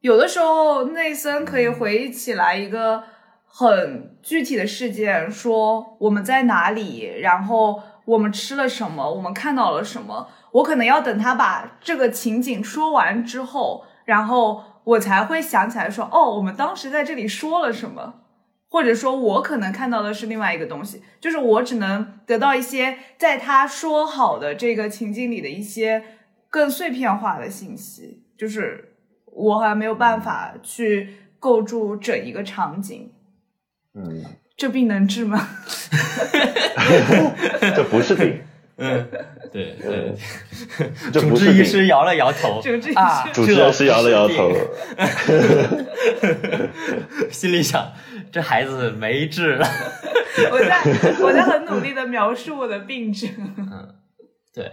[0.00, 3.02] 有的时候内森可以回忆起来一个
[3.44, 10.28] 很具体的事件，说我们在哪里，然后我们吃了什么，我们看到了什么。
[10.52, 18.22] 我可能要等他把这个情景说完之后，然后我才会想起来说，哦，我们当时在这里说了什么。
[18.70, 26.04] 或者说，我可能看到的是另外一个东西，就是我只能得到一些在他说好的这个情境里的一些
[26.50, 28.87] 更碎片化的信息，就是
[29.38, 33.12] 我好像没有办法去构筑整一个场景。
[33.94, 34.24] 嗯，
[34.56, 35.48] 这病能治吗？
[37.74, 38.40] 这不是病，
[38.76, 39.06] 嗯，
[39.52, 40.14] 对对。
[41.12, 41.36] 主。
[41.36, 44.52] 治医师摇了摇头，主治医师啊， 主持人是摇了摇头。
[47.30, 47.92] 心里想，
[48.32, 49.66] 这孩子没治了。
[50.52, 50.82] 我在
[51.20, 53.28] 我在很努力的描述我的病症。
[54.54, 54.72] 对，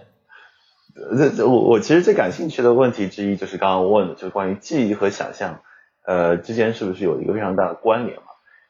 [1.17, 5.59] 这这我我其实最感兴趣的问题之一就是刚刚问的，就是关于记忆和想象，
[6.05, 8.23] 呃之间是不是有一个非常大的关联嘛？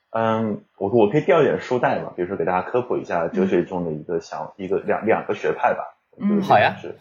[0.09, 5.97] 嗯，我我可以调一点书袋嘛，比如说给大家科普一下哲学中的一个想、一个两两个学派吧。
[6.17, 6.95] 嗯好呀是，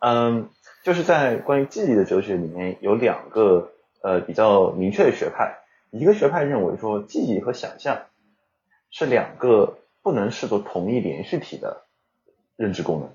[0.00, 0.50] 嗯，
[0.82, 3.72] 就是在关于记忆的哲学里面有两个
[4.02, 8.02] 呃比较明确的学派，一个学派认为说记忆和想象
[8.90, 11.84] 是两个不能视作同一连续体的
[12.56, 13.08] 认知功能，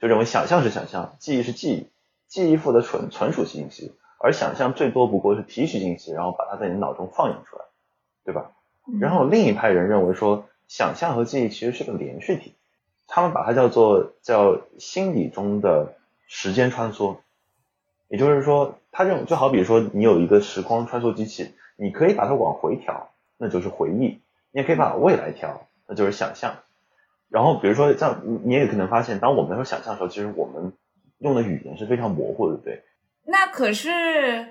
[0.00, 1.86] 就认为想象是想象，记忆是记忆，
[2.28, 7.64] 记忆负责存存储信息，而想象最多不过是提取信息，然后把它在你脑中放映出来，
[8.24, 8.52] 对吧？
[9.00, 12.54] 然后另一派人认为说，想象和记忆其实是个连续体，
[13.08, 15.94] 他们把它叫做叫心理中的
[16.28, 17.16] 时间穿梭，
[18.08, 24.20] 也就是说，他认为就好比说你有一个时光穿梭机器，你可以把它往回调，那就是回忆；
[24.52, 26.56] 你也可以把未来调，那就是想象。
[27.28, 30.72] 然后比如说像你你也可能发现，当我们在说想象的时候，其实我们
[31.18, 32.82] 用的语言是非常模糊的，对不对？
[33.26, 34.46] 那可是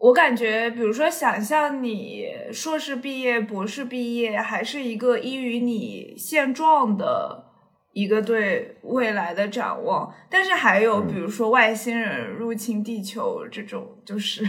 [0.00, 7.44] 我感觉，比如说，想象你硕士毕业、博士毕业，还是一个依于你现状的
[7.92, 10.12] 一个对未来的展望。
[10.28, 14.44] 但是还有，嗯比如说外星人入侵地球这种，就是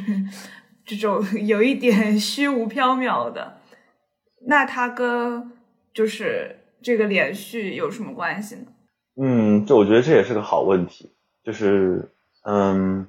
[0.85, 3.61] 这种有一点虚无缥缈的，
[4.47, 5.51] 那它跟
[5.93, 8.67] 就是这个连续有什么关系呢？
[9.15, 11.10] 嗯，这我觉得这也是个好问题，
[11.43, 12.12] 就是
[12.43, 13.08] 嗯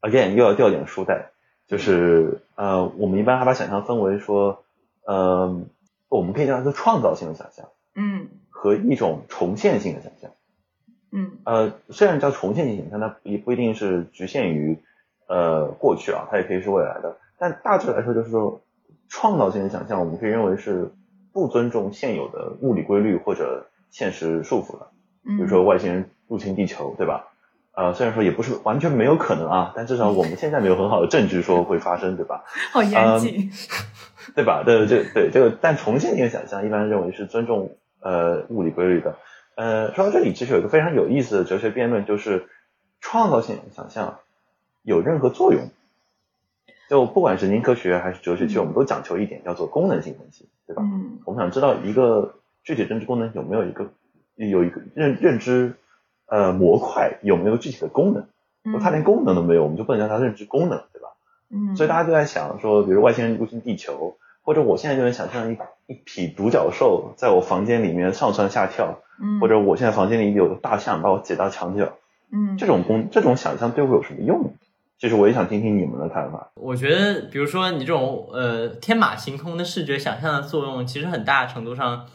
[0.00, 1.32] ，again 又要掉点书袋，
[1.68, 4.64] 就是呃，我们一般还把想象分为说，
[5.04, 5.60] 呃，
[6.08, 10.30] 我们可以叫它做创造性的想象嗯和一种重现性的想象。
[11.12, 14.78] 嗯呃，虽然叫重现性想象，它也不一定是局限于
[15.28, 17.18] 呃过去啊，它也可以是未来的。
[17.36, 18.62] 但大致来说，就是说
[19.10, 20.90] 创造性的想象，我们可以认为是
[21.32, 24.88] 不尊重现有的物理规律或者现实束缚的。
[25.24, 27.26] 嗯，比如说外星人入侵地球，对吧？
[27.72, 32.44] 呃，虽然说也不是完全没有可能啊，但至少我们现在没有很好的证据说会发生，对吧？
[32.72, 33.50] 好严谨，
[34.34, 34.62] 对吧？
[34.64, 39.16] 对这对这个，但重现一个想象，一般认为是尊重呃物理规律的。
[39.56, 42.48] 呃，说到这里，其实有一个非常有意思的哲学辩论，就是
[43.00, 44.18] 创造性想象
[44.82, 45.70] 有任何作用？
[46.90, 50.82] 就不管是您科学还是哲学，其实我们都讲求一点，叫做功能性分析，对吧？
[50.82, 53.92] 嗯我们想知道一个具体认知功能有没有一个
[54.34, 55.76] 有一个认认知
[56.26, 58.26] 呃模块有没有具体的功能？
[58.64, 61.10] 如果它连功能都没有，我们就不能叫它认知功能，对吧？
[61.48, 71.92] 嗯，所以大家就在想说，比如外星人入侵地球，或者我现在就能想象一一匹独角兽在我房间里面上蹿下跳，嗯或者我现在房间里有个大象把我挤到墙角，
[72.32, 74.54] 嗯这种功这种想象对我有什么用？
[75.00, 76.52] 其实我也想听听你们的看法。
[76.56, 82.06] 我觉得，比如说你这种呃天马行空的视觉想象的作用，其实很大程度上，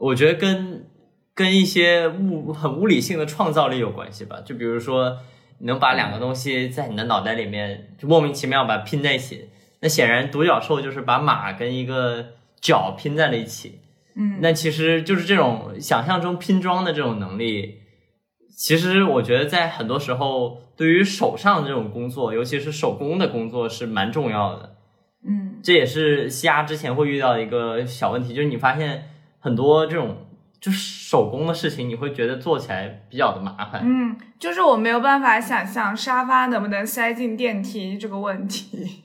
[0.00, 0.86] 我觉得跟
[1.34, 4.40] 跟一些物很物理性的创造力有关系吧。
[4.42, 5.18] 就比如说，
[5.58, 12.28] 你能把两个东西在你的脑袋里面就莫名其妙把它拼在一起，那显然独角兽就是把马跟一个
[12.62, 13.80] 脚拼在了一起。
[14.16, 17.80] 嗯那其实就是这种想象中拼装的这种能力，
[18.56, 24.76] 其实我觉得在很多时候，对于手上这种工作，尤其是手工的工作是蛮重要的。
[25.26, 29.04] 嗯这也是西亚之前会遇到的一个小问题，就是你发现
[29.40, 30.18] 很多这种
[30.60, 33.80] 就是手工的事情，你会觉得做起来比较的麻烦。
[33.84, 39.02] 嗯，就是我没有办法想象沙发能不能塞进电梯这个问题。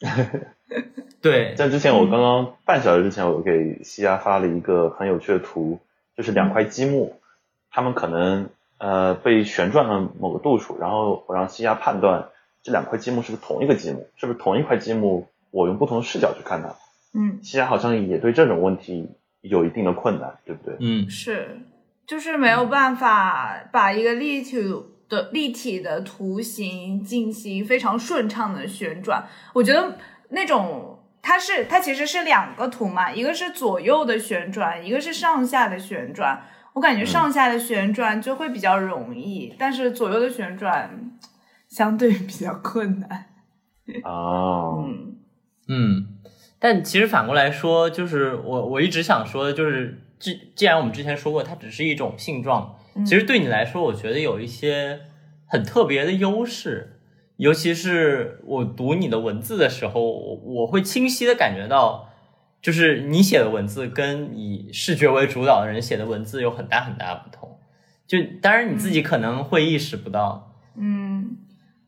[1.22, 5.78] 对，在之前我刚刚半小时之前，我给西亚发了一个很有趣的图，
[6.16, 7.14] 就是两块积木，
[7.70, 8.48] 他们可能
[8.82, 12.30] 呃被旋转了某个度数，然后我让西亚判断
[12.64, 16.74] 这两块积木是不是同一个积木，是不是同一块积木，我用不同的视角去看它。
[17.14, 19.08] 嗯，西亚好像也对这种问题
[19.40, 20.76] 有一定的困难，对不对？
[20.80, 21.60] 嗯，是，
[22.08, 24.60] 就是没有办法把一个立体
[25.08, 29.24] 的立体的图形进行非常顺畅的旋转。
[29.52, 29.96] 我觉得
[30.30, 36.42] 那种它是它其实是两个图嘛，一个是左右的旋转，一个是上下的旋转。
[36.74, 41.10] 我感觉上下的旋转就会比较容易，但是左右的旋转
[41.68, 43.26] 相对比较困难。
[44.04, 45.16] 哦， 嗯
[45.68, 46.06] 嗯，
[46.58, 53.04] 但其实反过来说，就是我我一直想说的就是，既既然我们之前说过，它只是一种性状，嗯。
[53.04, 55.00] 其实对你来说，我觉得有一些
[55.46, 57.00] 很特别的优势，
[57.36, 62.08] 尤其是我读你的文字的时候，我我会清晰的感觉到，
[62.62, 67.58] 就是你写的文字跟以视觉为主导的人写的文字有很大很大的不同。
[68.06, 71.36] 就当然你自己可能会意识不到，嗯，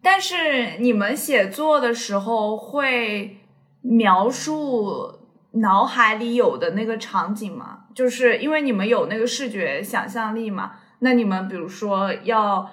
[0.02, 3.38] 但是你们写作的时候会
[3.82, 5.20] 描述
[5.52, 7.84] 脑海里有的那个场景吗？
[7.94, 10.72] 就是因为你们有那个视觉想象力嘛。
[11.00, 12.70] 那你们比如说要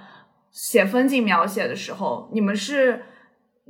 [0.52, 3.04] 写风景描写的时候，你们是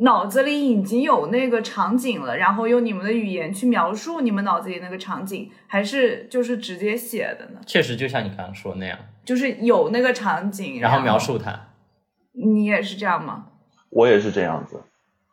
[0.01, 7.61] 脑子里已经有那个场景了，然后用你们的语言去描述你们脑子里那个场景，还是就是直接写的呢？
[7.65, 11.67] 确实就像你刚刚说的那样，就是有那个场景，然后描述它。
[12.33, 13.45] 你也是这样吗？
[13.89, 14.81] 我也是这样子，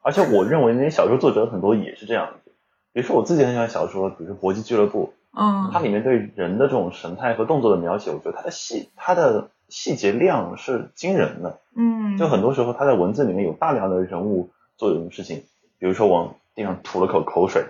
[0.03, 2.53] 而且我认为那些小说作者很多也是这样子。
[2.93, 11.61] 比如说我自己很喜欢小说，比如说《搏击俱乐部》，嗯它里面对人的这种神态和动作的描写，我觉得它的细它的细节量是惊人的。
[11.77, 15.43] 嗯，就很多时候，他在文字里面有大量的人物做什么事情，
[15.79, 17.63] 比如说往地上吐了口口水，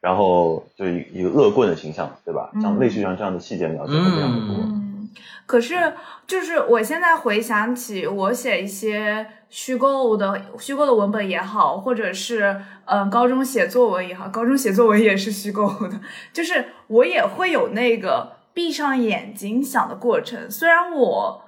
[0.00, 2.50] 然后就一一个恶棍的形象，对吧？
[2.54, 4.56] 嗯像类似于像这样的细节描写会非常的多。
[4.64, 5.10] 嗯，
[5.46, 5.92] 可是
[6.26, 12.44] 就是我现在回想起我写一些虚构的虚构的文本也好，或者是
[12.86, 16.00] 嗯、呃高中写作文也好，高中写作文也是虚构的，
[16.32, 21.43] 就是我也会有那个闭上眼睛想的过程，虽然我。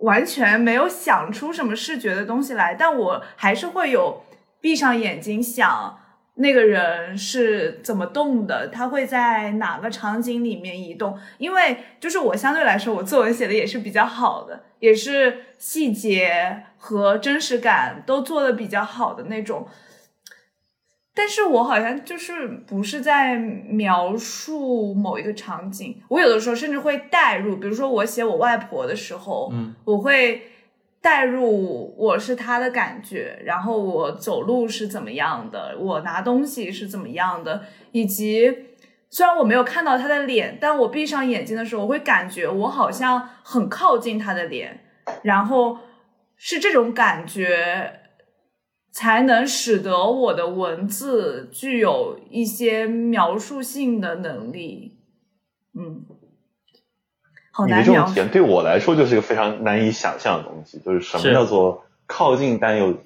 [0.00, 4.22] 完全没有想出什么视觉的东西来，但我还是会有
[4.60, 5.98] 闭上眼睛想
[6.34, 11.18] 那个人是怎么动的，他会在哪个场景里面移动。
[11.38, 19.66] 因为就是我相对来说，我作文写的也是比较好的，也是细节和真实感都做的比较好的那种。
[21.16, 30.42] 但是我好像就是不是在描述某一个场景，我有的时候甚至会代入，比如说我写我外婆的时候，嗯，我会
[31.00, 37.62] 代入我是她的感觉，然后我走路是怎么样的，我拿东西是怎么样的，
[37.92, 38.52] 以及
[39.08, 44.80] 虽然我没有看到她的脸，但我闭上眼睛的时候，我会感觉我好像很靠近她的脸，
[45.22, 45.78] 然后
[46.36, 48.00] 是这种感觉。
[48.94, 54.96] 才能使得我的文字具有一些描述性的能力。
[55.76, 56.04] 嗯，
[57.50, 58.28] 好你的难描述这种体验。
[58.30, 62.96] 对我来说就是一个非常难以想象的东西，就是什么叫做靠近但又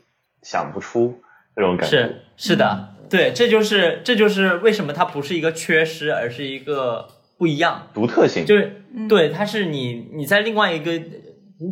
[0.42, 1.18] 想不出
[1.56, 1.96] 这种感觉。
[1.96, 7.08] 是是的，对，这就是这就是为什么它不是一个缺失，而是一个
[7.38, 7.88] 不一样。
[7.94, 11.00] 独特性，就是嗯对，它是你你在另外一个，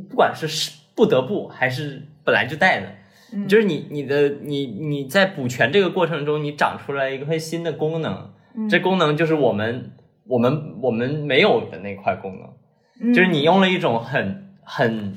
[0.08, 2.88] 不管是是不得不还是本来就带的，
[3.32, 9.92] 嗯就是你你的你你在补全这个过程中，你长出来一个新的功能，嗯这功能就是我们
[10.26, 12.48] 我们我们没有的那块功能，
[13.00, 15.16] 嗯就是你用了一种很很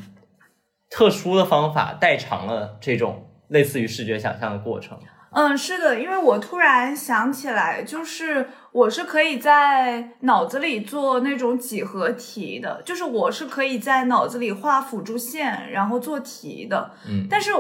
[0.90, 4.98] 特殊的方法代偿了这种类似于视觉想象的过程。
[5.32, 16.92] 嗯，是的，因为我突然想起来，就是我是可以在脑子里做那种几何题的，就是我是可以在脑子里画辅助线，然后做题的。
[17.08, 17.52] 嗯但是，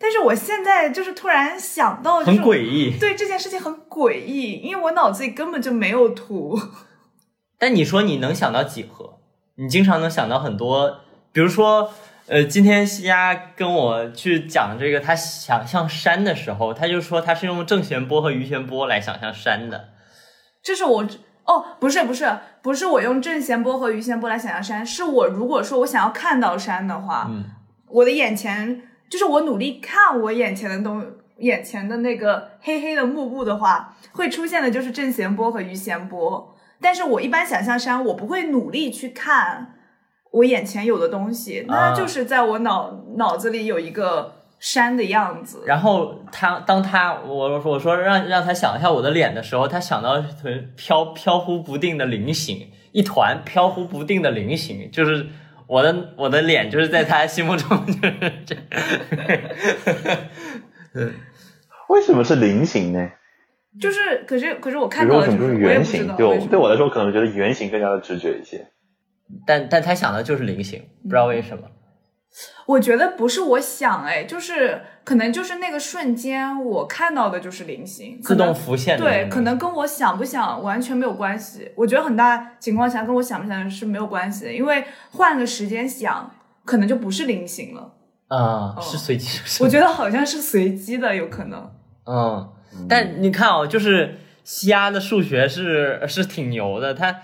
[0.00, 6.58] 但是我现在就是突然想到，就很是诡异，对这件事情很诡异，因为我脑子里根本就没有图。
[7.58, 9.18] 但你说你能想到几何？
[9.56, 11.00] 你经常能想到很多，
[11.32, 11.92] 比如说，
[12.28, 19.88] 呃，今天西亚跟我去讲这个他想象山的时候，他就说他是用正弦波和余弦波来想象山的。
[20.62, 21.04] 这是我
[21.44, 27.44] 哦，不是不是不是我用正弦波和余弦波来想象山，是我如果说我想要看到山的话，嗯
[27.88, 31.04] 我的眼前就是我努力看我眼前的东
[31.38, 36.56] 眼前的那个黑黑的幕布的话，会出现的就是正弦波和余弦波。
[36.80, 39.74] 但是我一般想象山，我不会努力去看
[40.30, 45.62] 我眼前有的东西，那啊就是在我脑脑子里有一个山的样子。
[45.66, 55.26] 然后他当他我我说让让他想一下我的脸的时候，他想到是飘飘忽不定的菱形，一团飘忽不定的菱形，就是
[55.68, 58.56] 我的我的脸就是在他心目中就是这。
[61.88, 63.10] 为什么是菱形呢？
[63.80, 66.16] 就是，可是可是我看到的就是为什么不是圆形？
[66.16, 68.66] 对对我来说，可能觉得圆形更加的直觉一些。
[69.46, 71.64] 但但他想的就是菱形，不知道为什么。
[72.66, 81.72] 我觉得不是我想哎，就是可能就是那个瞬间我看到的就是菱形，自可能动浮现的对，可能跟我想不想完全没有关系。
[81.74, 86.30] 我觉得很大情况下跟我想不想是没有关系的，因为换个时间想，
[86.66, 87.94] 可能就不是菱形了。
[88.26, 91.70] 啊、哦是随机是我觉得好像是随机的，有可能。
[92.04, 92.46] 嗯，
[92.86, 97.16] 但你看哦，就是西安的数学是是挺牛的，他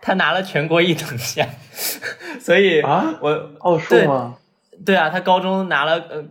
[0.00, 1.48] 他 拿了全国一等奖，
[2.38, 4.36] 所以啊我奥数吗？
[4.84, 6.24] 对啊，他高中拿了呃，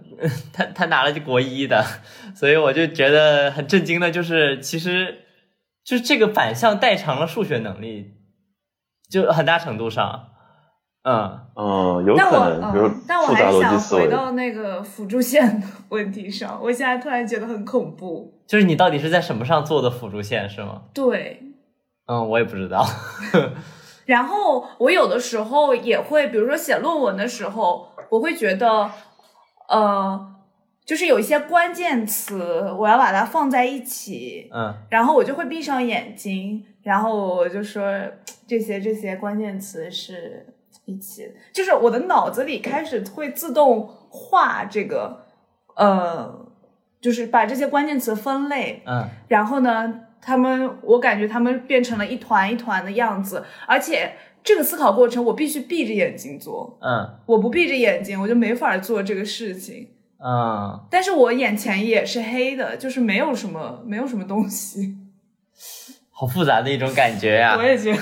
[0.51, 1.83] 他他拿了国一的，
[2.35, 5.25] 所以我就觉得很震惊的，就是其实
[5.83, 8.13] 就是这个反向代偿了数学能力，
[9.09, 10.27] 就很大程度上，
[11.03, 11.39] 嗯。
[11.55, 14.09] 嗯，有可能，比如嗯，但我还想回。
[14.09, 18.41] 到那个辅助线的问题上，我现在突然觉得很恐怖。
[18.47, 20.81] 就是你到底是在什么上做的辅助线是吗？
[20.91, 21.43] 对，
[22.07, 22.83] 嗯，我也不知道。
[24.05, 28.91] 然后我有的时候也会，比如说写论文的时候，我会觉得，
[29.67, 30.35] 呃，
[30.85, 37.83] 就是有一些关键词，我要把它放在一起，嗯然后我就会闭上眼睛，然后我就说
[38.45, 40.45] 这些这些关键词是
[40.85, 45.25] 一起，就是我的脑子里开始会自动画这个，
[45.75, 46.45] 呃，
[47.01, 49.09] 就是把这些关键词分类，嗯。
[49.27, 54.13] 然后呢，他们我感觉他们变成了一团一团的样子，而且
[54.43, 59.89] 这个思考过程我必须闭着眼睛做，嗯我不闭着眼睛我就没法做这个事情。
[60.25, 64.95] 嗯，但是我眼前也是黑的，就是没有什么没有什么东西。
[66.11, 67.99] 好复杂的一种感觉呀、 我也觉得，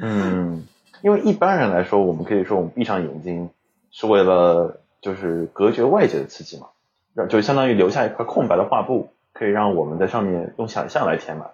[0.00, 0.64] 嗯，
[1.02, 3.50] 因为一般人来说，我们可以说我们闭上眼睛
[3.90, 6.66] 是为了就是隔绝外界的刺激嘛，
[7.14, 11.46] 让就相当于留下一块空白的画布，可以让我们在上面用想象来填满。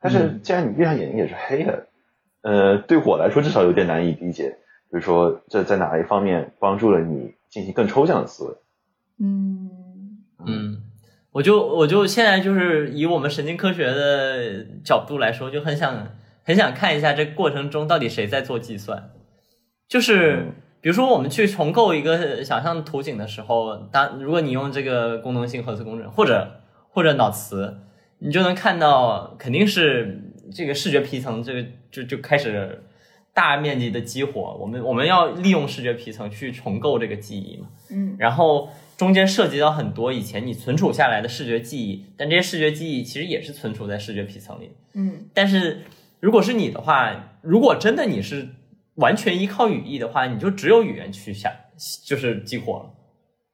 [0.00, 1.86] 但是嗯既然你闭上眼睛也是黑的，
[2.44, 4.58] 呃，对我来说至少有点难以理解。
[4.90, 8.54] 比如说，这在哪一方面帮助了你进行更抽象的思维？
[9.18, 9.70] 嗯
[10.46, 10.82] 嗯，
[11.32, 16.08] 我就我就现在就是以我们神经科学的角度来说，就很想
[16.44, 19.10] 很想看一下这过程中到底谁在做计算。
[19.88, 27.78] 就是比如说我们去重构一个想象图景的时候，当如果你用这个功能性核磁共振或者或者脑磁，
[28.18, 30.20] 你就能看到肯定是
[30.52, 32.82] 这个视觉皮层这个就就开始
[33.32, 34.56] 大面积的激活。
[34.60, 37.68] 我们我们要利用视觉皮层去重构这个记忆嘛。
[37.90, 44.70] 嗯然后中间涉及到很多以前你存储下来的视觉记忆，但这些视觉记忆其实也是存储在视觉皮层里。
[44.92, 45.82] 嗯但是
[46.20, 48.48] 如果是你的话，如果真的你是
[48.94, 51.50] 完全依靠语义的话，你就只有语言区下
[52.06, 52.90] 就是激活了，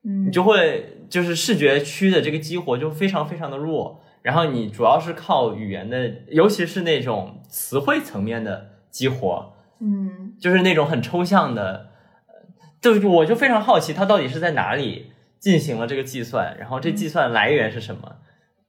[0.04, 11.90] 嗯，你就会就是视觉区的这个激活就非常非常的弱，然后你主要是靠语言的，尤其是那种词汇层面的激活嗯就是那种很抽象的，
[12.26, 12.34] 呃
[12.80, 18.16] 就是我就非常好奇，它到底是在哪里进行了这个计算，然后这计算来源是什么，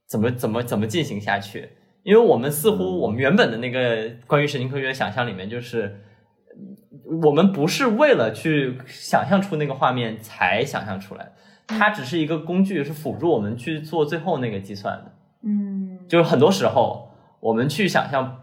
[0.08, 1.68] 怎么怎么怎么进行下去？
[2.02, 6.00] 因为我们似乎我们原本的那个关于神经科学的想象里面，就是
[6.48, 11.32] 呃我们不是为了去想象出那个画面才想象出来的，
[11.66, 15.12] 它只是一个工具，是辅助我们去做最后那个计算的。
[15.44, 18.42] 嗯就是很多时候我们去想象，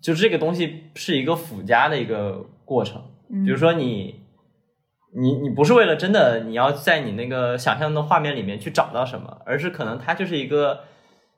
[0.00, 3.02] 就是这个东西是一个附加的一个过程。
[3.30, 4.20] 嗯，比如说你，
[5.14, 10.80] 你你不是为了真的你要在你那个想象的画面里面去找到什么，而是可能它就是一个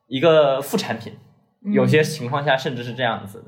[0.06, 1.14] 一个副产品，
[1.64, 3.46] 嗯有些情况下甚至是这样子的。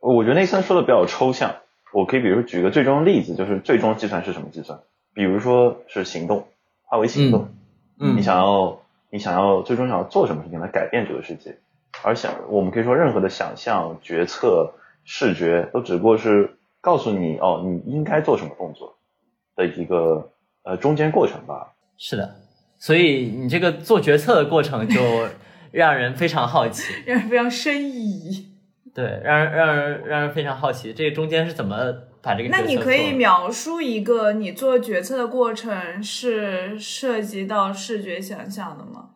[0.00, 1.54] 我觉得内森说的比较抽象，
[1.92, 4.78] 我可以比如说举个最终的例子，就是最终计算是什么计算？
[5.14, 6.46] 比如说是行动，
[6.84, 7.48] 化为行动，
[7.98, 8.79] 嗯你想要
[9.10, 11.56] 你想要最终想要做什么事情来改变这个世界，
[12.02, 14.72] 而想我们可以说任何的想象、决策、
[15.04, 18.96] 视觉都只不过是告诉你哦你应该做什么动作
[19.56, 20.30] 的一个
[20.62, 21.72] 呃中间过程吧。
[21.98, 22.36] 是的，
[22.78, 25.00] 所以你这个做决策的过程就
[25.72, 28.48] 让人非常好奇，让人非常深疑。
[28.92, 31.76] 对，让人让人让人非常好奇，这个中间是怎么
[32.22, 39.10] 把这个那你可以描述一个你做决策的过程是涉及到视觉想象的吗？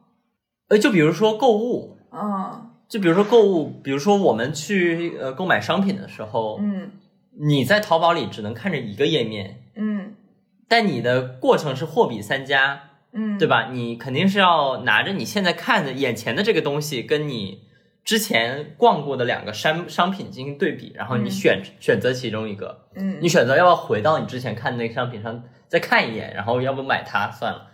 [0.68, 6.92] 呃，就比如说购物，嗯就比如说购物，比如说我们去呃购买商品的时候，嗯
[7.40, 10.14] 你在淘宝里只能看着一个页面，嗯
[10.68, 12.80] 但你的过程是货比三家，
[13.12, 13.46] 嗯，对？
[13.46, 13.70] 吧？
[13.72, 17.60] 你肯定是要拿着你现在看的眼前的这个东西，跟你
[18.04, 27.68] 之前逛过的两个商商品进行对比，然后你嗯选、选择其中一个，嗯你选择要不要回到你之前看的那个商品上再看一眼，然后要不买它算了。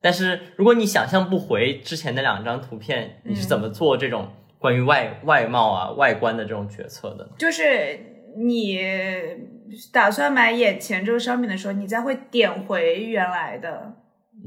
[0.00, 7.28] 但是如果你想象不回之前那两张图片，你是怎么做这种关于外外貌啊、外观的这种决策的？
[7.36, 7.98] 就是
[8.36, 8.78] 你
[9.92, 13.92] 打算买眼前这个商品的时候，你再会点回原来的。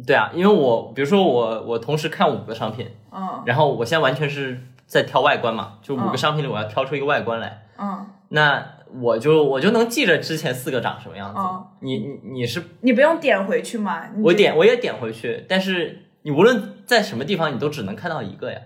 [0.06, 8.66] 对啊，因为我比如说我我同时看五个商品，嗯然后我现在完全是在挑外观嘛，就五嗯个商品里我要挑出一个外观来，嗯，那
[9.02, 11.40] 我就我就能记着之前四个长什么样子。
[11.40, 14.08] 哦你你你是你不用点回去嘛？
[14.16, 18.60] 你我点我也点回去，但是你无论在什么地方，你都只能看到一个呀。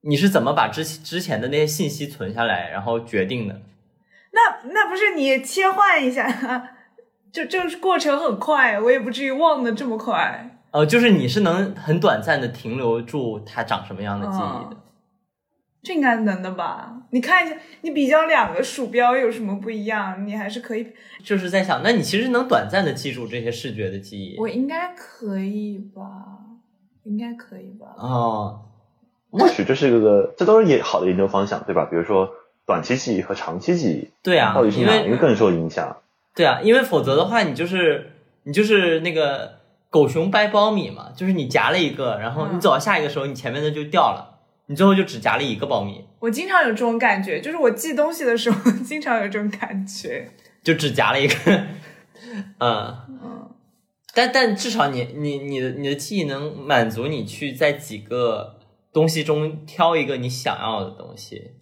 [0.00, 3.60] 你是怎么把之之前的那些信息存下来，然后决定的？
[4.32, 6.26] 那那不是你切换一下，
[7.32, 10.57] 就这个过程很快，我也不至于忘的这么快。
[10.70, 14.76] 呃，就是你是能很短暂的停留住它长什么样的记忆的。
[15.82, 16.92] 这应该能的吧？
[17.10, 20.26] 你看一下，你比较两个鼠标有什么不一样？
[20.26, 20.88] 你还是可以，
[21.22, 24.36] 就是在想，那你其实能短暂的记住这些视觉的记忆。
[24.38, 26.02] 我应该可以吧？
[27.04, 27.86] 应该可以吧？
[27.96, 28.60] 哦，
[29.30, 31.86] 或许这是一个，这都是也好的研究方向，对吧？
[31.86, 32.28] 比如说
[32.66, 35.96] 短期记忆和长期记忆，对啊到底，是哪一个更受影响？
[36.34, 38.12] 对啊，因为否则的话，你就是
[38.42, 39.57] 你就是那个
[39.90, 50.30] 狗熊掰苞米嘛，就是你夹了一个，然后你嗯走到下一个时候，你前面的就掉了，你最后就只夹了一个苞米，我经常有这种感觉，就是我记东西的时候， 经常有这种感觉。
[50.62, 51.34] 就只夹了一个，
[52.58, 52.96] 嗯。
[53.08, 53.44] 嗯
[54.14, 58.58] 但但至少你你你的你的记忆能满足你去在几个
[58.92, 61.52] 东西中挑一个你想要的东西，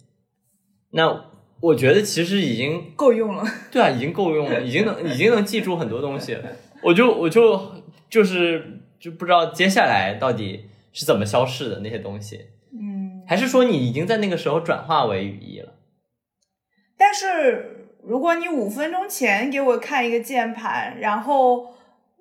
[0.91, 1.25] 那
[1.59, 3.43] 我觉得其实已经够用了。
[3.71, 6.43] 对啊，已经够用了，已经能已经能记住很多东西了。
[6.81, 7.76] 我就我就
[8.09, 15.73] 就是就不知道接下来到底是怎么消逝的那些东西，嗯，还是说你已经在那个时候转化为语义了？
[16.97, 21.67] 但是如果你五分钟前给我看一个键盘，然后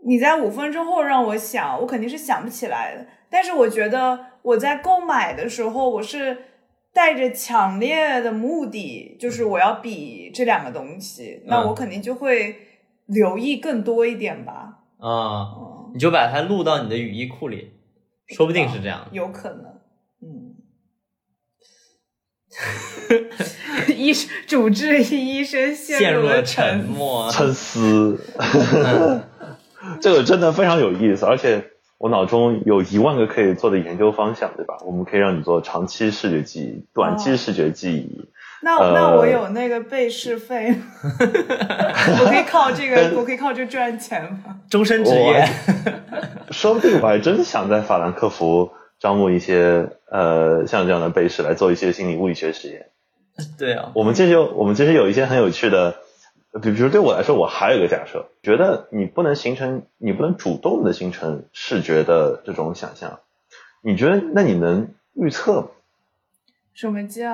[0.05, 3.07] 你在五分钟后让我想，我肯定是想不起来的。
[3.31, 6.37] 但是我觉得我在购买的时候，我是
[6.93, 12.57] 带着强烈的目的，就是我要比这两个东西，那我肯定就会
[13.07, 14.79] 留意更多一点吧。
[14.99, 17.73] 啊、嗯，你就把它录到你的语义库里，
[18.27, 19.09] 说不定是这样。
[19.13, 19.65] 有可能。
[20.21, 20.57] 嗯，
[23.97, 27.31] 医生主治医生陷陷入了沉沉默。
[27.31, 29.23] 沉思，嗯
[30.03, 31.65] 这个真的非常有意思，而且
[31.97, 34.77] 我脑中有一万个可以做的研究方向，对吧？
[34.85, 38.29] 我们可以让你做长期视觉记忆、短期视觉记忆。
[38.63, 40.85] 那、呃那我有那个背试费吗？
[42.21, 44.59] 我可以靠这个，我可以靠这个赚钱吗？
[44.71, 45.47] 终身职业，
[46.51, 52.87] 说不定我还真想在法兰克福招募一些呃像这样的背试来做一些心理物理学实验。
[53.59, 55.97] 对啊，我们这就我们其实有一些很有趣的，
[56.63, 63.21] 比比如对我来说，我还有一个假设，觉得你不能形成，你不能主动的形成视觉的这种想象，
[63.83, 65.67] 你觉得那你能预测吗？
[66.77, 67.33] 什么叫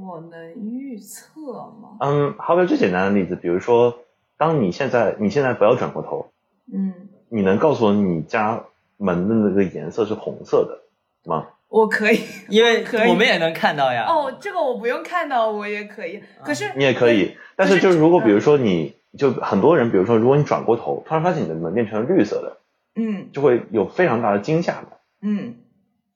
[0.00, 1.40] 我能预测
[1.82, 1.96] 吗？
[1.98, 3.98] 嗯，好比最简单的例子，比如说，
[4.38, 6.28] 当你现在你现在不要转过头，
[6.72, 6.94] 嗯，
[7.30, 8.62] 你能告诉我你家
[8.96, 11.48] 门的那个颜色是红色的吗？
[11.66, 12.20] 我可以。
[12.48, 14.06] 因为可以我们也能看到呀。
[14.08, 16.22] 哦，这个我不用看到，我也可以。
[16.44, 22.58] 可是你也可以，但是就是如果比如说你就很多人，比如说如果你转过头，突然发现你的门变成了绿色的，
[22.94, 25.56] 嗯就会有非常大的惊吓的，嗯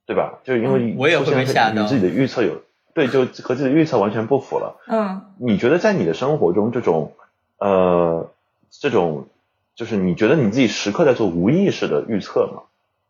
[0.09, 0.39] 对吧？
[0.43, 2.63] 就是因为嗯我也会出现被吓到与自己的预测有
[2.95, 4.81] 对，就和自己的预测完全不符了。
[4.89, 7.13] 嗯，你觉得在你的生活中，这种
[7.59, 8.33] 呃
[8.71, 9.29] 这种
[9.75, 12.63] 就是你觉得你自己时刻在做无意识的预测吗？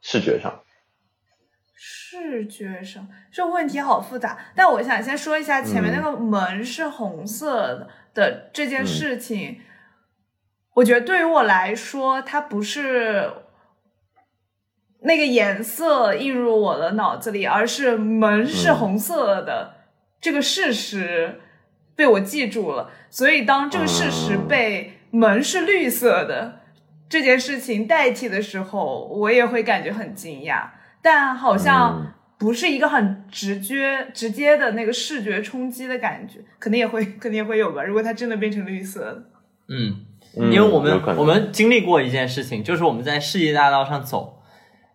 [0.03, 0.61] 视觉上，
[1.75, 4.37] 视觉上这问题好复杂。
[4.57, 9.61] 但我想先说一下前面那个门是红色的的这件事情，
[10.75, 13.31] 我觉得对于我来说，它不是
[15.01, 19.75] 那个颜色映入我的脑子里，而是门是红色的、
[20.21, 21.41] 这个事实
[21.95, 22.91] 被我记住了。
[23.11, 26.61] 所以当这个事实被门是绿色的
[27.09, 30.69] 这件事情代替的时候，我也会感觉很惊讶，
[31.01, 37.83] 但好像嗯不是一个很直觉、直接的那个视觉冲击的感觉，肯定也会， 肯定也会有吧。
[37.83, 39.23] 如果它真的变成绿色的，
[39.69, 40.05] 嗯，
[40.37, 44.38] 嗯因为我们我们经历过一件事情，就是我们在世纪大道上走，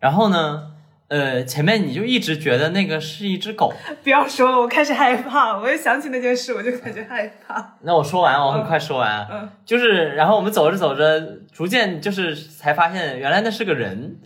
[0.04, 0.64] 然后呢，
[1.08, 3.72] 呃，前面你就一直觉得那个是一只狗。
[4.02, 5.56] 不要说了，我开始害怕。
[5.56, 7.76] 我一想起那件事，我就感觉害怕。
[7.80, 9.26] 那我说完，我很快说完。
[9.32, 11.18] 嗯就是，然后我们走着走着，
[11.50, 14.16] 逐渐就是才发现，原来那是个人，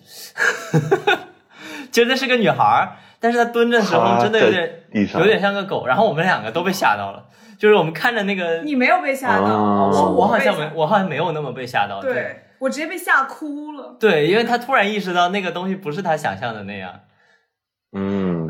[1.93, 7.25] 就那是个女孩儿，但是她蹲着的时候真的有点地上有点像个狗，然后我们两个都被吓到了。
[7.57, 12.01] 就是我们看着那个，你没有被吓到，我好像没，我好像没有那么被吓到。
[12.01, 13.97] 对我直接被吓哭了。
[14.01, 17.01] 对，因为他突然意识到那个东西不是他想象的那样。
[17.93, 18.49] 嗯，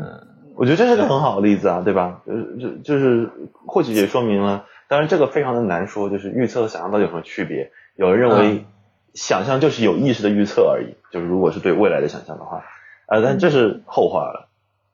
[0.55, 2.21] 我觉得这是个很好的例子啊，对吧？
[2.25, 3.29] 呃，就就是
[3.65, 7.71] 或许也说明了，当然这个非常的难说，就是预测和想象到底有什么区别？
[7.95, 8.65] 有人认为嗯
[9.15, 12.63] 想象就是有意识的预测而已，就是如果是对未来的想象的话，
[13.07, 14.47] 呃，但这是后话了。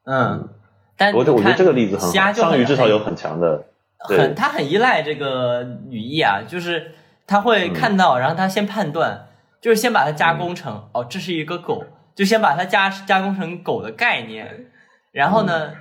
[0.05, 0.47] 嗯，
[0.95, 3.65] 但我觉得我觉得这个例子很好，虾就很上鱼至少有很强的，
[3.99, 6.91] 很，他很依赖这个语义啊，就是
[7.27, 9.27] 他会看到，然后他先判断，
[9.61, 14.67] 就是先把它加工成、哦，这是一个狗，就先把它加加工成狗的概念，
[15.11, 15.71] 然后呢，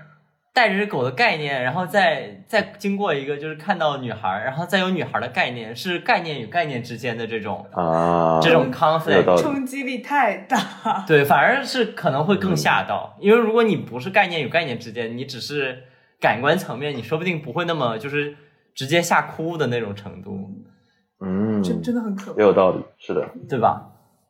[0.52, 11.04] 带着这狗的概念，然后再再经过一个就是看到女孩，然后再有女孩的概念，是概念与概念之间的这种啊，这种有 conflict，冲击力太大。
[11.06, 15.82] 对，反而是可能会更吓到，因为如果你不是概念与概念之间，你只是
[16.20, 18.36] 感官层面，你说不定不会那么就是
[18.74, 20.50] 直接吓哭的那种程度，
[21.24, 22.44] 嗯，真真的很可怕也。
[22.44, 23.82] 有道理，是的，对吧？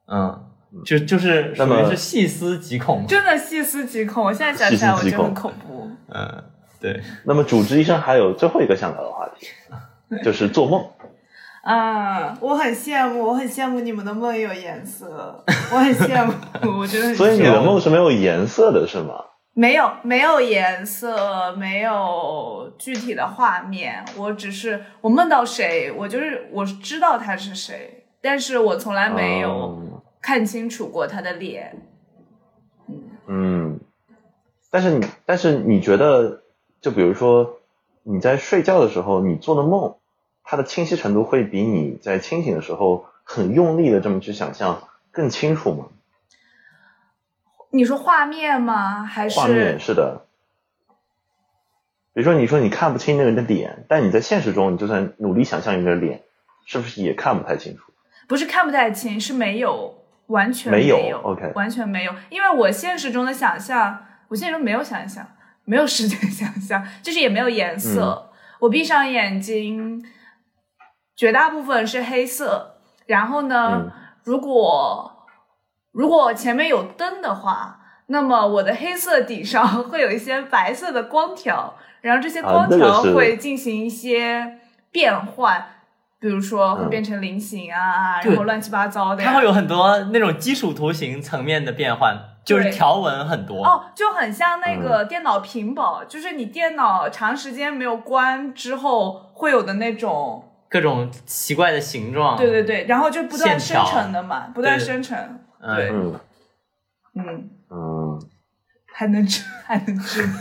[0.06, 0.40] 嗯，
[0.84, 3.04] 就就是属于是细思极恐。
[3.08, 5.90] 真的细思极恐，我现在想起来我觉得很恐怖。
[6.08, 6.44] 嗯，
[6.80, 9.46] 对，那么主治医生还有最后一个想聊的话题，
[10.22, 10.84] 就是做梦。
[11.62, 15.42] 啊，我很羡慕，我很羡慕你们的梦有颜色，
[15.72, 16.32] 我很羡慕，
[16.78, 17.14] 我觉得很。
[17.14, 19.14] 所以你的梦是没有颜色的，是吗？
[19.56, 31.76] 没有没有颜色，没有具体的画面，我只是我梦到谁，我就是我知道他是谁，但是我从来没有哦看清楚过他的脸。
[33.28, 33.78] 嗯，
[34.70, 36.42] 但是你，但是你觉得，
[36.80, 37.60] 就比如说
[38.02, 39.94] 你在睡觉的时候，你做的梦，
[40.42, 45.86] 它的清晰程度会比你在清醒的时候很用力的这么去想象更清楚吗？
[47.74, 49.02] 你说画面吗？
[49.02, 50.26] 还是画面是的。
[52.12, 56.22] 比如说，你说你看不清那个人的脸，但你在现实中，你就算努力想象一个人的脸，
[56.66, 57.92] 是不是也看不太清楚？
[58.28, 59.92] 不是看不太清，是没有，
[60.28, 62.14] 完全没有有 OK 完全没有。
[62.30, 65.26] 因为我现实中的想象，我现实中没有想象，
[65.64, 68.30] 没有时间 想象，就是也没有颜色。
[68.60, 70.00] 我闭上眼睛，
[71.16, 72.76] 绝大部分是黑色。
[73.06, 75.13] 然后呢，嗯如果
[75.94, 84.58] 如果前面有灯的话，那么我的黑色底上 会有一些白色的光条，然后这些啊光条会进行一些
[84.90, 85.66] 变换。
[86.20, 89.22] 比如说会嗯变成菱形啊，对然后乱七八糟的。
[89.22, 93.62] 它会有很多那种基础图形层面的变换，就是条纹很多。
[93.62, 102.38] 哦，就很像那嗯个电脑屏保，就是你电脑长时间没有关之后会有的那种，各种奇怪的形状。
[102.38, 106.20] 对对对，然后就不断生成的嘛，不断生成，嗯对嗯
[107.14, 108.22] 嗯，嗯，
[108.86, 110.32] 还能治还能治吗？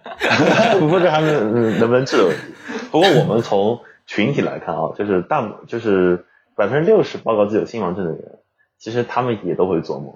[0.80, 2.42] 不过这还没有嗯能不能治的问题。
[2.90, 8.38] 不过我们从群体来看啊，就是大就是百分之六十报告自己有心盲症的人，
[8.78, 10.14] 其实他们也都会做梦。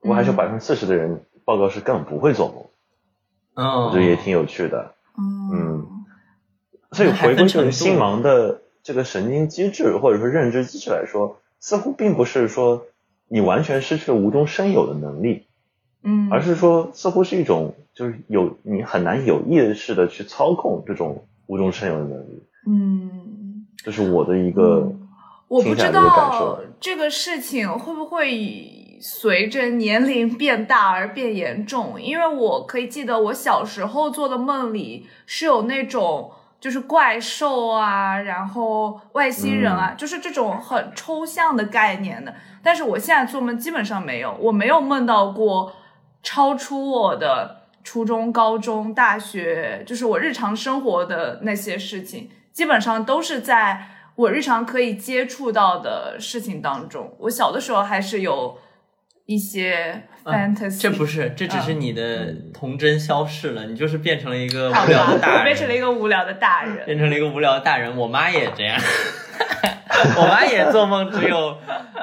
[0.00, 2.64] 不过还是有嗯百分之四十的人报告是根本不会做梦。
[3.54, 4.94] 嗯，我觉得也挺有趣的。
[5.18, 5.86] 嗯嗯
[6.92, 12.86] 所以回归对星芒的这个神经机制或者说认知机制来说，似乎并不是说
[13.28, 15.44] 你完全失去了无中生有的能力，
[16.02, 25.08] 嗯，而是说似乎是一种就是有你很难有意识的去操控这种无中生有的能力，嗯，这是我的一个嗯
[25.48, 26.60] 我不知道。
[26.80, 36.30] 这个事情会不会随着年龄变大而变严重，因为我可以记得我小时候做的梦里是有那种
[36.60, 42.34] 就是怪兽啊，然后外星人啊，就是这种很抽象的概念的。
[42.62, 45.72] 但是我现在做梦基本上没有，我没有梦到过
[46.22, 57.14] 超出我的初中、高中、大学，就是我日常生活的那些事情，基本上都是在我日常可以接触到的事情当中。
[57.20, 58.58] 我小的时候还是有
[59.26, 66.84] 一些啊 fantasy，、这不是，这只是你的童真消逝了，你就是变成了一个无聊的，大人，我变成了一个无聊的大人。
[66.84, 67.96] 变成了一个无聊的大人。
[67.96, 68.76] 我妈也这样，
[70.18, 71.56] 我妈也做梦只有，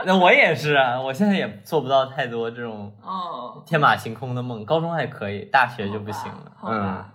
[0.06, 1.02] 那我也是啊。
[1.02, 6.52] 我现在也做不到太多这种哦，天马行空的梦，高中还可以，大学就不行了。
[6.56, 7.14] 好吧，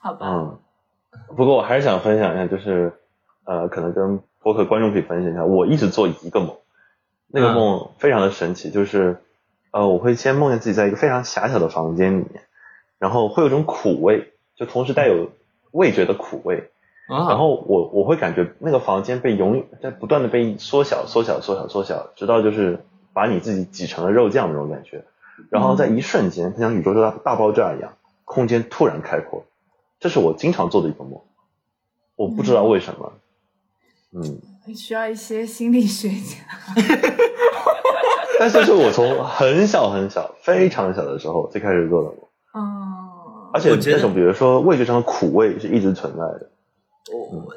[0.00, 0.58] 好吧，嗯，
[1.36, 2.90] 不过我还是想分享一下，就是
[3.44, 6.56] 呃，可能跟播客观众可以分享一下，我一直做一个梦，
[7.26, 9.22] 那个梦非常的神奇，就是
[9.70, 12.42] 呃，我会先梦见自己在一个非常狭小的房间里面，
[12.98, 15.30] 然后会有种苦味，就同时带有
[15.72, 16.70] 味觉的苦味，
[17.08, 25.04] 啊，然后我我会感觉那个房间被永在不断的被缩小、缩小、缩小、缩小，直到就是把你自己挤成了肉酱那种感觉。
[25.50, 27.92] 然后在一瞬间，它像宇宙大大爆炸一样，
[28.24, 29.44] 空间突然开阔。
[30.00, 31.20] 这是我经常做的一个梦，
[32.16, 33.12] 我不知道为什么。
[34.12, 34.40] 嗯，
[34.74, 36.38] 需要一些心理学家。
[38.40, 42.16] 但是是我从很小很小、非常小的时候就开始做的梦，
[42.54, 46.50] 嗯，而且我觉得那种比如说味觉上的苦味是一直存在的。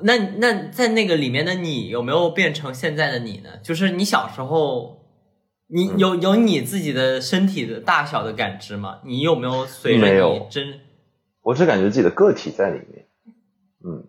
[0.04, 3.50] 那那在那个里面的你有没有变成现在的你呢？
[3.62, 5.04] 就是你小时候，
[5.68, 9.00] 你嗯有有你自己的身体的大小的感知吗？
[9.04, 10.80] 你有没有随着你真
[11.44, 13.06] 我只感觉自己的个体在里面。
[13.84, 14.06] 嗯，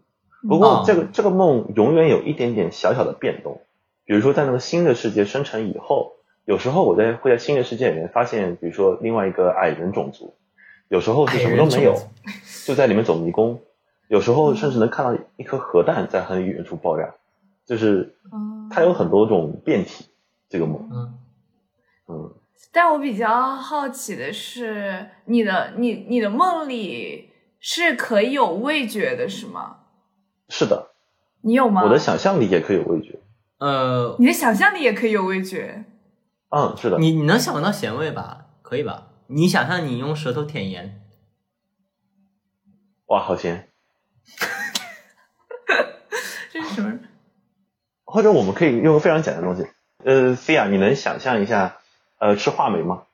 [0.49, 3.61] 不过哦这个、这个梦永远有一点点小小的变动，
[4.05, 6.12] 比如说在那个新的世界生成以后，
[6.45, 10.34] 有时候我在会在新的世界里面发现，比如说另外一个矮人种族，
[10.88, 11.95] 有时候是什么都没有
[12.66, 13.61] 就在里面走迷宫，
[14.09, 17.14] 有时候甚至能看到一颗核弹在很远处爆炸，
[17.66, 20.07] 就是嗯它有很多种变体。
[20.53, 21.14] 这个梦，嗯
[22.09, 22.34] 嗯，
[22.70, 29.78] 但我比较好奇的是，你的你你的梦里是可以有味觉的，是吗？
[30.51, 30.90] 是的，
[31.40, 31.84] 你有吗？
[31.84, 33.18] 我的想象力也可以有味觉。
[33.61, 35.82] 呃，你的想象力也可以有味觉。
[36.55, 38.45] 嗯，是的，你你能想到咸味吧？
[38.61, 39.07] 可以吧？
[39.29, 41.03] 你想象你用舌头舔盐，
[43.07, 43.71] 哇，好咸。
[46.53, 46.99] 这是什么？
[48.05, 49.67] 或者我们可以用个非常简单的东西，
[50.05, 51.79] 呃，菲亚，你能想象一下，
[52.19, 53.05] 呃，吃话梅吗？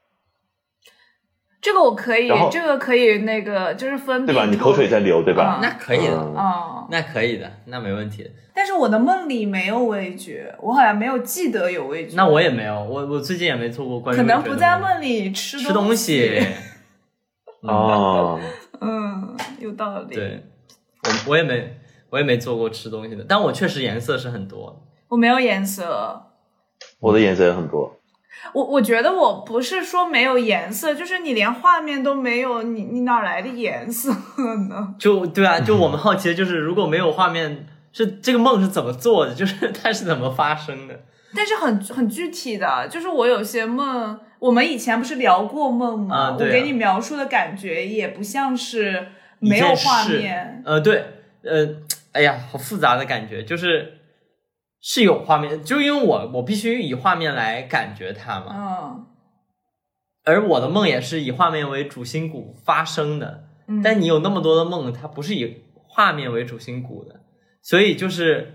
[1.60, 4.44] 这个我可以，这个可以，那个就是分对吧？
[4.44, 5.58] 泌你口水在流，对吧？
[5.58, 8.30] 嗯那可以的，嗯哦，那可以的，那没问题。
[8.54, 12.16] 但是我的梦里没有味觉，我好像没有记得有味觉。
[12.16, 16.40] 那我也没有，我我最近也没做过关于可能味觉的不在梦里吃吃东西。
[17.62, 18.38] 哦，
[18.80, 20.14] 嗯，有道理。
[20.14, 20.44] 对，
[21.04, 21.76] 我我也没
[22.10, 24.84] 我也没做过吃东西的，但我确实颜色是很多。
[25.08, 26.22] 我没有颜色。
[27.00, 27.97] 我的颜色也很多。
[28.52, 34.10] 我我觉得我不是说没有颜色，就是你连画面都没有，你你哪来的颜色
[34.68, 34.94] 呢？
[34.98, 39.34] 就对啊，就我们好奇的就是，如果没有画面，是这个梦是怎么做的？
[39.36, 41.00] 就是它是怎么发生的？
[41.34, 46.16] 但是很很具体的，就是我有些梦，我们以前不是聊过梦吗？
[46.16, 49.08] 啊对啊我给你描述的感觉也不像是
[49.38, 50.62] 没有画面。
[50.64, 51.04] 呃，对，
[51.42, 51.68] 呃，
[52.12, 53.97] 哎呀，好复杂的感觉，就是
[54.80, 59.06] 是有画面，就因为我我必须以画面来感觉它嘛，嗯
[60.24, 63.48] 而我的梦也是以画面为主心骨发生的。
[63.66, 67.20] 嗯，但你有那么多的梦，它不是以画面为主心骨的，
[67.62, 68.54] 所以就是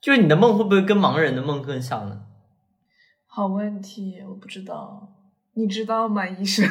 [0.00, 2.22] 就是你的梦会不会跟盲人的梦更像呢？
[3.26, 5.08] 好问题，我不知道，
[5.54, 6.68] 你知道吗，医生？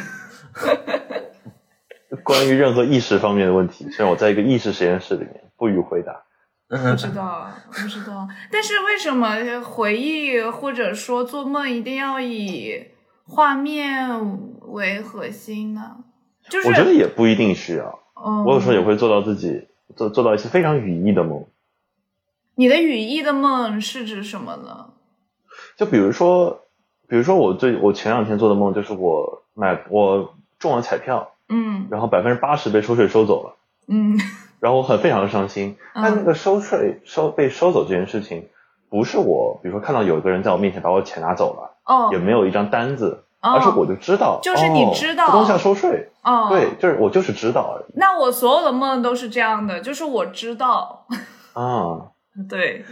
[2.23, 6.23] 关于任何意识方面的问题，虽然我在一个意识实验室里面，不予回答。
[6.69, 8.27] 不知道， 不知道。
[8.51, 12.87] 但是为什么回忆或者说做梦一定要以
[13.25, 14.19] 画面
[14.61, 15.97] 为核心呢？
[16.49, 21.45] 就是我觉得也不一定需要，嗯，我有时候也会做到自己做做到一些非常语义的梦。
[22.55, 24.91] 你的语义的梦是指什么呢？
[25.77, 26.65] 就比如说，
[27.07, 33.55] 比如说我最我前两天做的梦就是我买我中了彩票，嗯然后百分之八十被抽税收走了，
[33.87, 34.17] 嗯
[34.59, 35.77] 然后我很非常的伤心。
[35.93, 38.47] 嗯但那个收税收被收走这件事情，
[38.89, 51.05] 不是我比如说看到有一个人在我面前把我钱拿走了，哦也没有一张单子，哦而是我就知道，就是你哦知道这东西要收税，哦，对，就是我就是知道而已那我所有的梦都是这样的，就是我知道，
[51.53, 52.11] 啊。
[52.47, 52.85] 对，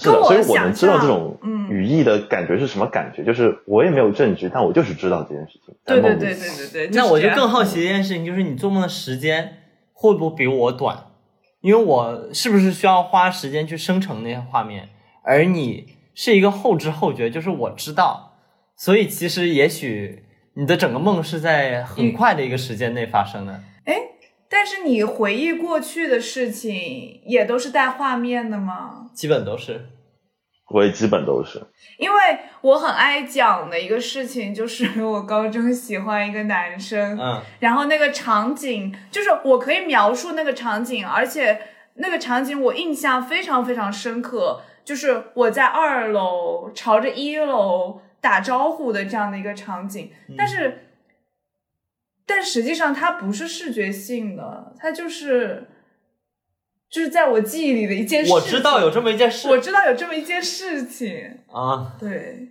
[0.00, 5.72] 是的，所以我能知道这种嗯语义的感觉是什么感觉，就是我也没有证据，但我就是知道这件事情。
[5.86, 6.90] 在对对对对对对。
[6.92, 7.62] 那我就更好。
[7.62, 9.61] 奇一件事情，就是你做梦的时间
[10.02, 11.12] 会不会比我短？
[11.60, 14.88] 因为我是不是需要花时间去生成那些画面，
[15.22, 18.32] 而你是一个后知后觉，就是我知道，
[18.76, 20.24] 所以其实也许
[20.54, 23.62] 你的整个梦是在很快的一个时间内发生的。
[24.54, 29.08] 但是你回忆过去的事情，也都是带画面的吗？
[29.14, 29.86] 基本都是。
[30.72, 31.60] 我也基本都是。
[31.98, 37.40] 因为我很爱讲的一个事情，就是我高中喜欢一个男生，嗯。
[37.60, 41.60] 然后那个场景，就是我可以描述那个场景，而且
[41.94, 50.86] 那个场景我印象非常非常深刻，就是我在二楼朝着一楼打招呼的这样的一个场景，但是，
[52.26, 55.68] 但实际上它不是视觉性的，它就是
[56.92, 58.34] 就是在我记忆里的一件事情。
[58.34, 59.48] 我知道有这么一件事。
[59.48, 62.50] 我知道有这么一件事情，啊，对，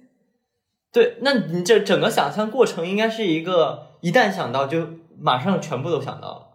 [0.92, 4.88] 对，那你这整个想象过程应该是一个，一旦想到就
[5.20, 6.48] 马上全部都想到了，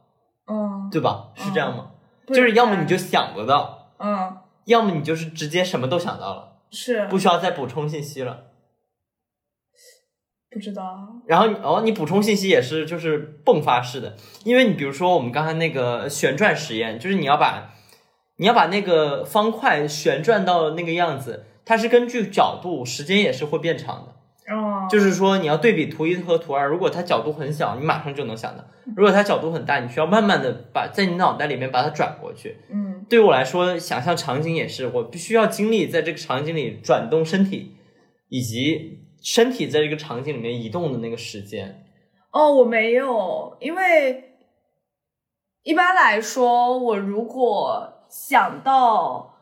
[0.53, 1.29] 嗯，对吧？
[1.37, 1.93] 是这样吗？
[2.27, 8.47] 不就是要么你就想不到，嗯要么你就是直接什么都想到了，是不需要再补充信息了。
[10.51, 17.75] 不知道，然后你哦，你补充信息也是就是迸发式的，因为你比如说我们刚才那个旋转实验，就是你要把
[18.37, 24.13] 你要把那个方块旋转到那个样子，它是根据角度，时间也是会变长的。
[24.55, 28.63] 哦，就是说你要对比图一和图二，如果它角度很小，你马上就能想到；
[28.95, 32.57] 如果它角度很大，你需要慢慢的把在你脑袋里面把它转过去。
[32.71, 37.77] 嗯对于我来说，想象场景也是，我必须要经历在这个场景里转动身体，
[38.29, 41.85] 以及身体在这个场景里面移动的那个时间。
[42.33, 44.37] 哦，我没有，因为
[45.63, 49.35] 一般来说，我如果想到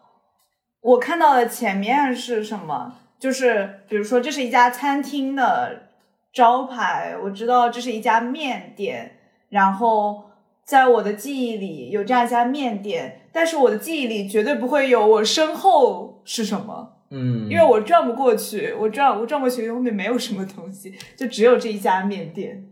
[0.81, 5.91] 我看到的前面是什么，就是比如说这是一家餐厅的
[6.33, 9.17] 招牌，我知道这是一家面店，
[9.49, 10.25] 然后
[10.65, 16.97] 在我的记忆里有这样一家面店，但是我的记忆里绝对不会有我身后是什么。
[17.11, 22.67] 嗯，因为我转不过去，我转我转过去，后面没有什么东西，就只有这一家面店，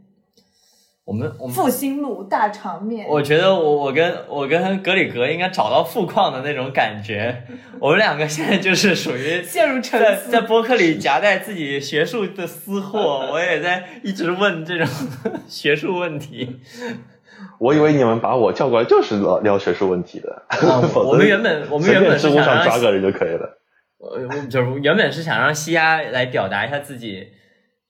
[1.05, 3.07] 我们我们复兴路大肠面。
[3.09, 7.44] 我觉得我我跟我跟格里格应该找到富矿的那种感觉，
[7.80, 10.30] 我们两个现在就是属于陷入沉在思。
[10.30, 14.86] 在播客里夹带自己学术的私货， 我也在一直问这种
[15.48, 16.61] 学术问题。
[17.59, 20.42] 我以为你们把我叫过来就是聊聊学术问题的，
[20.92, 23.59] 否则我们原本我们原本是想让抓个人就可以了。
[23.98, 27.26] 呃，我就是原本是想让西亚来表达一下自己，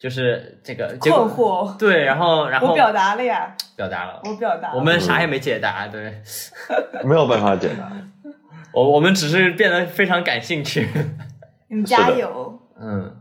[0.03, 4.77] 就是这个结困惑，对，然后然后我表达了呀，表达了，我表达了。
[4.77, 6.21] 我们啥也没解答，对
[7.07, 7.89] 没有办法解答。
[8.75, 10.89] 我我们只是变得非常感兴趣。
[11.71, 12.59] 你们加油。
[12.81, 13.15] 嗯，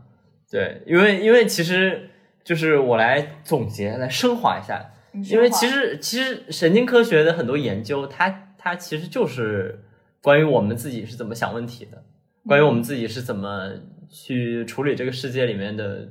[0.50, 2.10] 对，因为因为其实
[2.42, 4.90] 就是我来总结来升华一下，
[5.30, 9.84] 因为其实其实神经科学的很多研究，它它其实就是
[10.20, 12.02] 关于我们自己是怎么想问题的，
[12.44, 13.70] 关于我们自己是怎么
[14.10, 16.08] 去处理这个世界里面的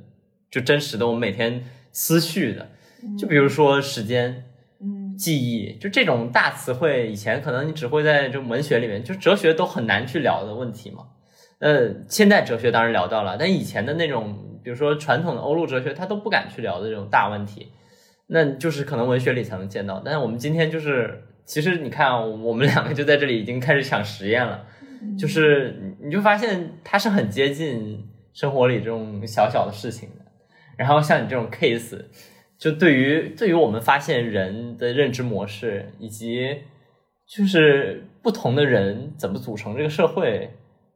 [0.52, 2.68] 就真实的我们每天思绪的。
[3.18, 4.44] 就比如说时间、
[4.80, 11.08] 嗯记忆，就这种大词汇，以前可能你只会在这种文学里面，就哲学都很难去聊的问题嘛。
[11.58, 17.72] 呃，现在哲学当然聊到了，但以前的那种，比如说传统的欧陆哲学，他都不敢去聊的这种大问题，
[18.28, 20.00] 那就是可能文学里才能见到。
[20.04, 24.64] 但是我们今天就是，其实你看啊，我们两个就在这里已经开始想实验了，
[25.18, 30.21] 就是你你就发现它是很接近生活里这种小小的事情的。
[30.82, 32.06] 然后像你这种 case，
[32.58, 36.58] 就对于对于我们发现人的认知模式，以及
[37.28, 40.50] 就是不同的人怎么组成这个社会，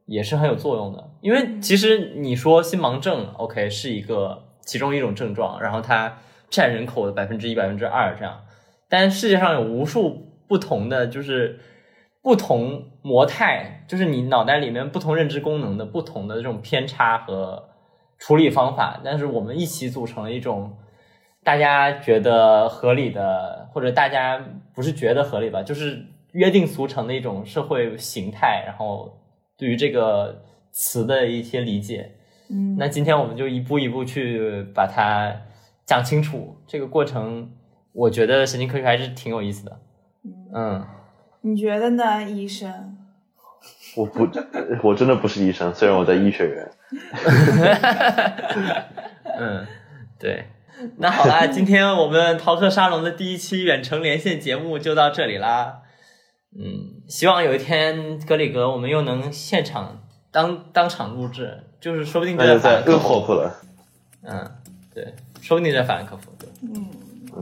[0.05, 1.09] 也是很有作用的。
[1.21, 6.19] 因为其实你说心盲症，OK 是一个其中一种症状，然后它
[6.49, 8.41] 占人口的百分之一、百分之二这样，
[8.89, 11.59] 但世界上有无数不同的就是
[12.21, 17.69] 不同模态，就是你脑袋里面不同认知功能的不同的这种偏差和
[18.17, 20.75] 处理方法，但是我们一起组成了一种
[21.43, 24.43] 大家觉得合理的，或者大家
[24.73, 29.17] 不是觉得合理吧，就是约定俗成的一种社会形态，然后
[29.57, 32.11] 对于这个词的一些理解。
[32.49, 35.33] 嗯，那今天我们就一步一步去把它
[35.85, 37.51] 讲清楚，这个过程
[37.93, 39.79] 我觉得神经科学还是挺有意思的。
[40.53, 40.85] 嗯，
[41.41, 42.96] 你觉得呢，医生？
[43.97, 44.29] 我不，
[44.83, 46.71] 我真的不是医生，虽然我在医学院。
[49.39, 49.65] 嗯，
[50.19, 50.45] 对。
[50.97, 55.79] 那好啦，今天我们逃课沙龙的第一期远程连线节目就到这里啦。
[56.55, 63.51] 嗯，希望有一天格里格我们又能现场当当场录制，就是说不定那就在在更霍普了。
[64.21, 64.51] 嗯，
[64.93, 66.31] 对，说不定在法兰克福。
[66.61, 66.85] 嗯，
[67.35, 67.41] 嗯，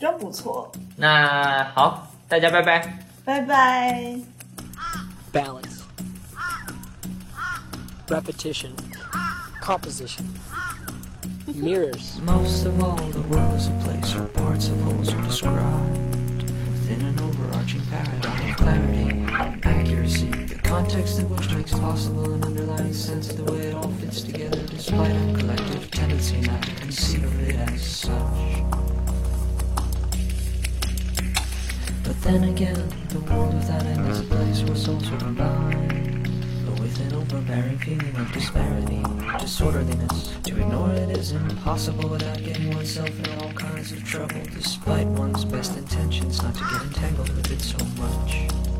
[0.00, 0.72] 真不错。
[0.96, 4.16] 那好，大家拜拜，拜拜。
[5.32, 5.75] balance,
[8.10, 8.74] repetition,
[9.60, 10.26] composition,
[11.54, 12.20] mirrors.
[12.22, 17.02] Most of all, the world is a place where parts of wholes are described within
[17.02, 20.26] an overarching paradigm of clarity and accuracy.
[20.30, 24.22] The context of which makes possible an underlying sense of the way it all fits
[24.22, 28.62] together, despite our collective tendency not to conceive of it as such.
[32.04, 36.15] But then again, the world without end is a place where souls are combined.
[36.98, 39.02] An overbearing feeling of disparity,
[39.38, 45.06] disorderliness, to ignore it is impossible without getting oneself in all kinds of trouble, despite
[45.08, 48.75] one's best intentions not to get entangled with it so much.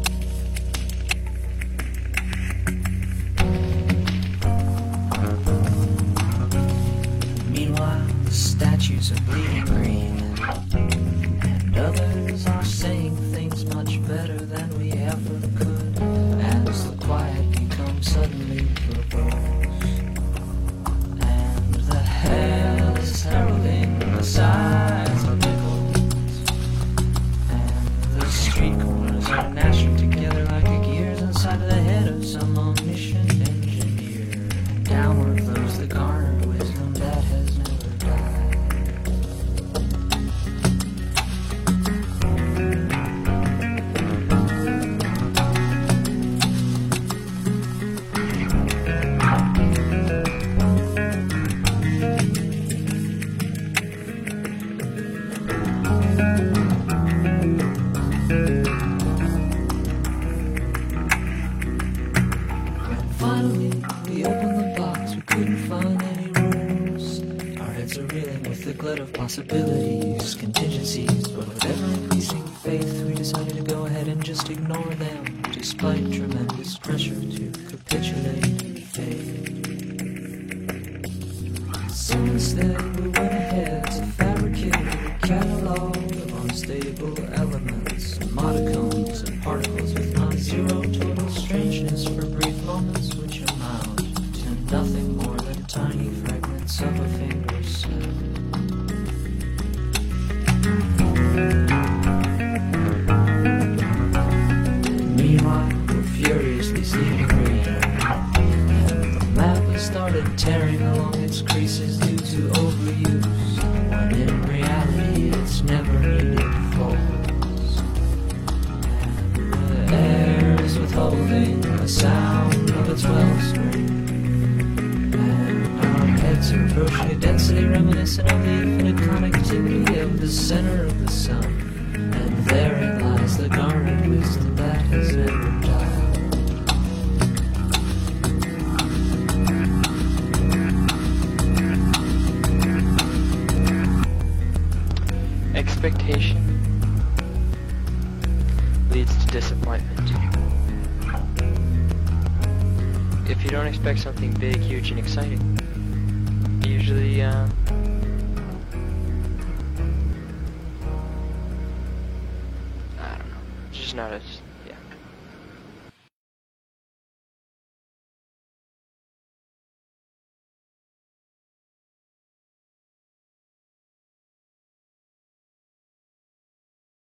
[69.37, 69.86] possibility.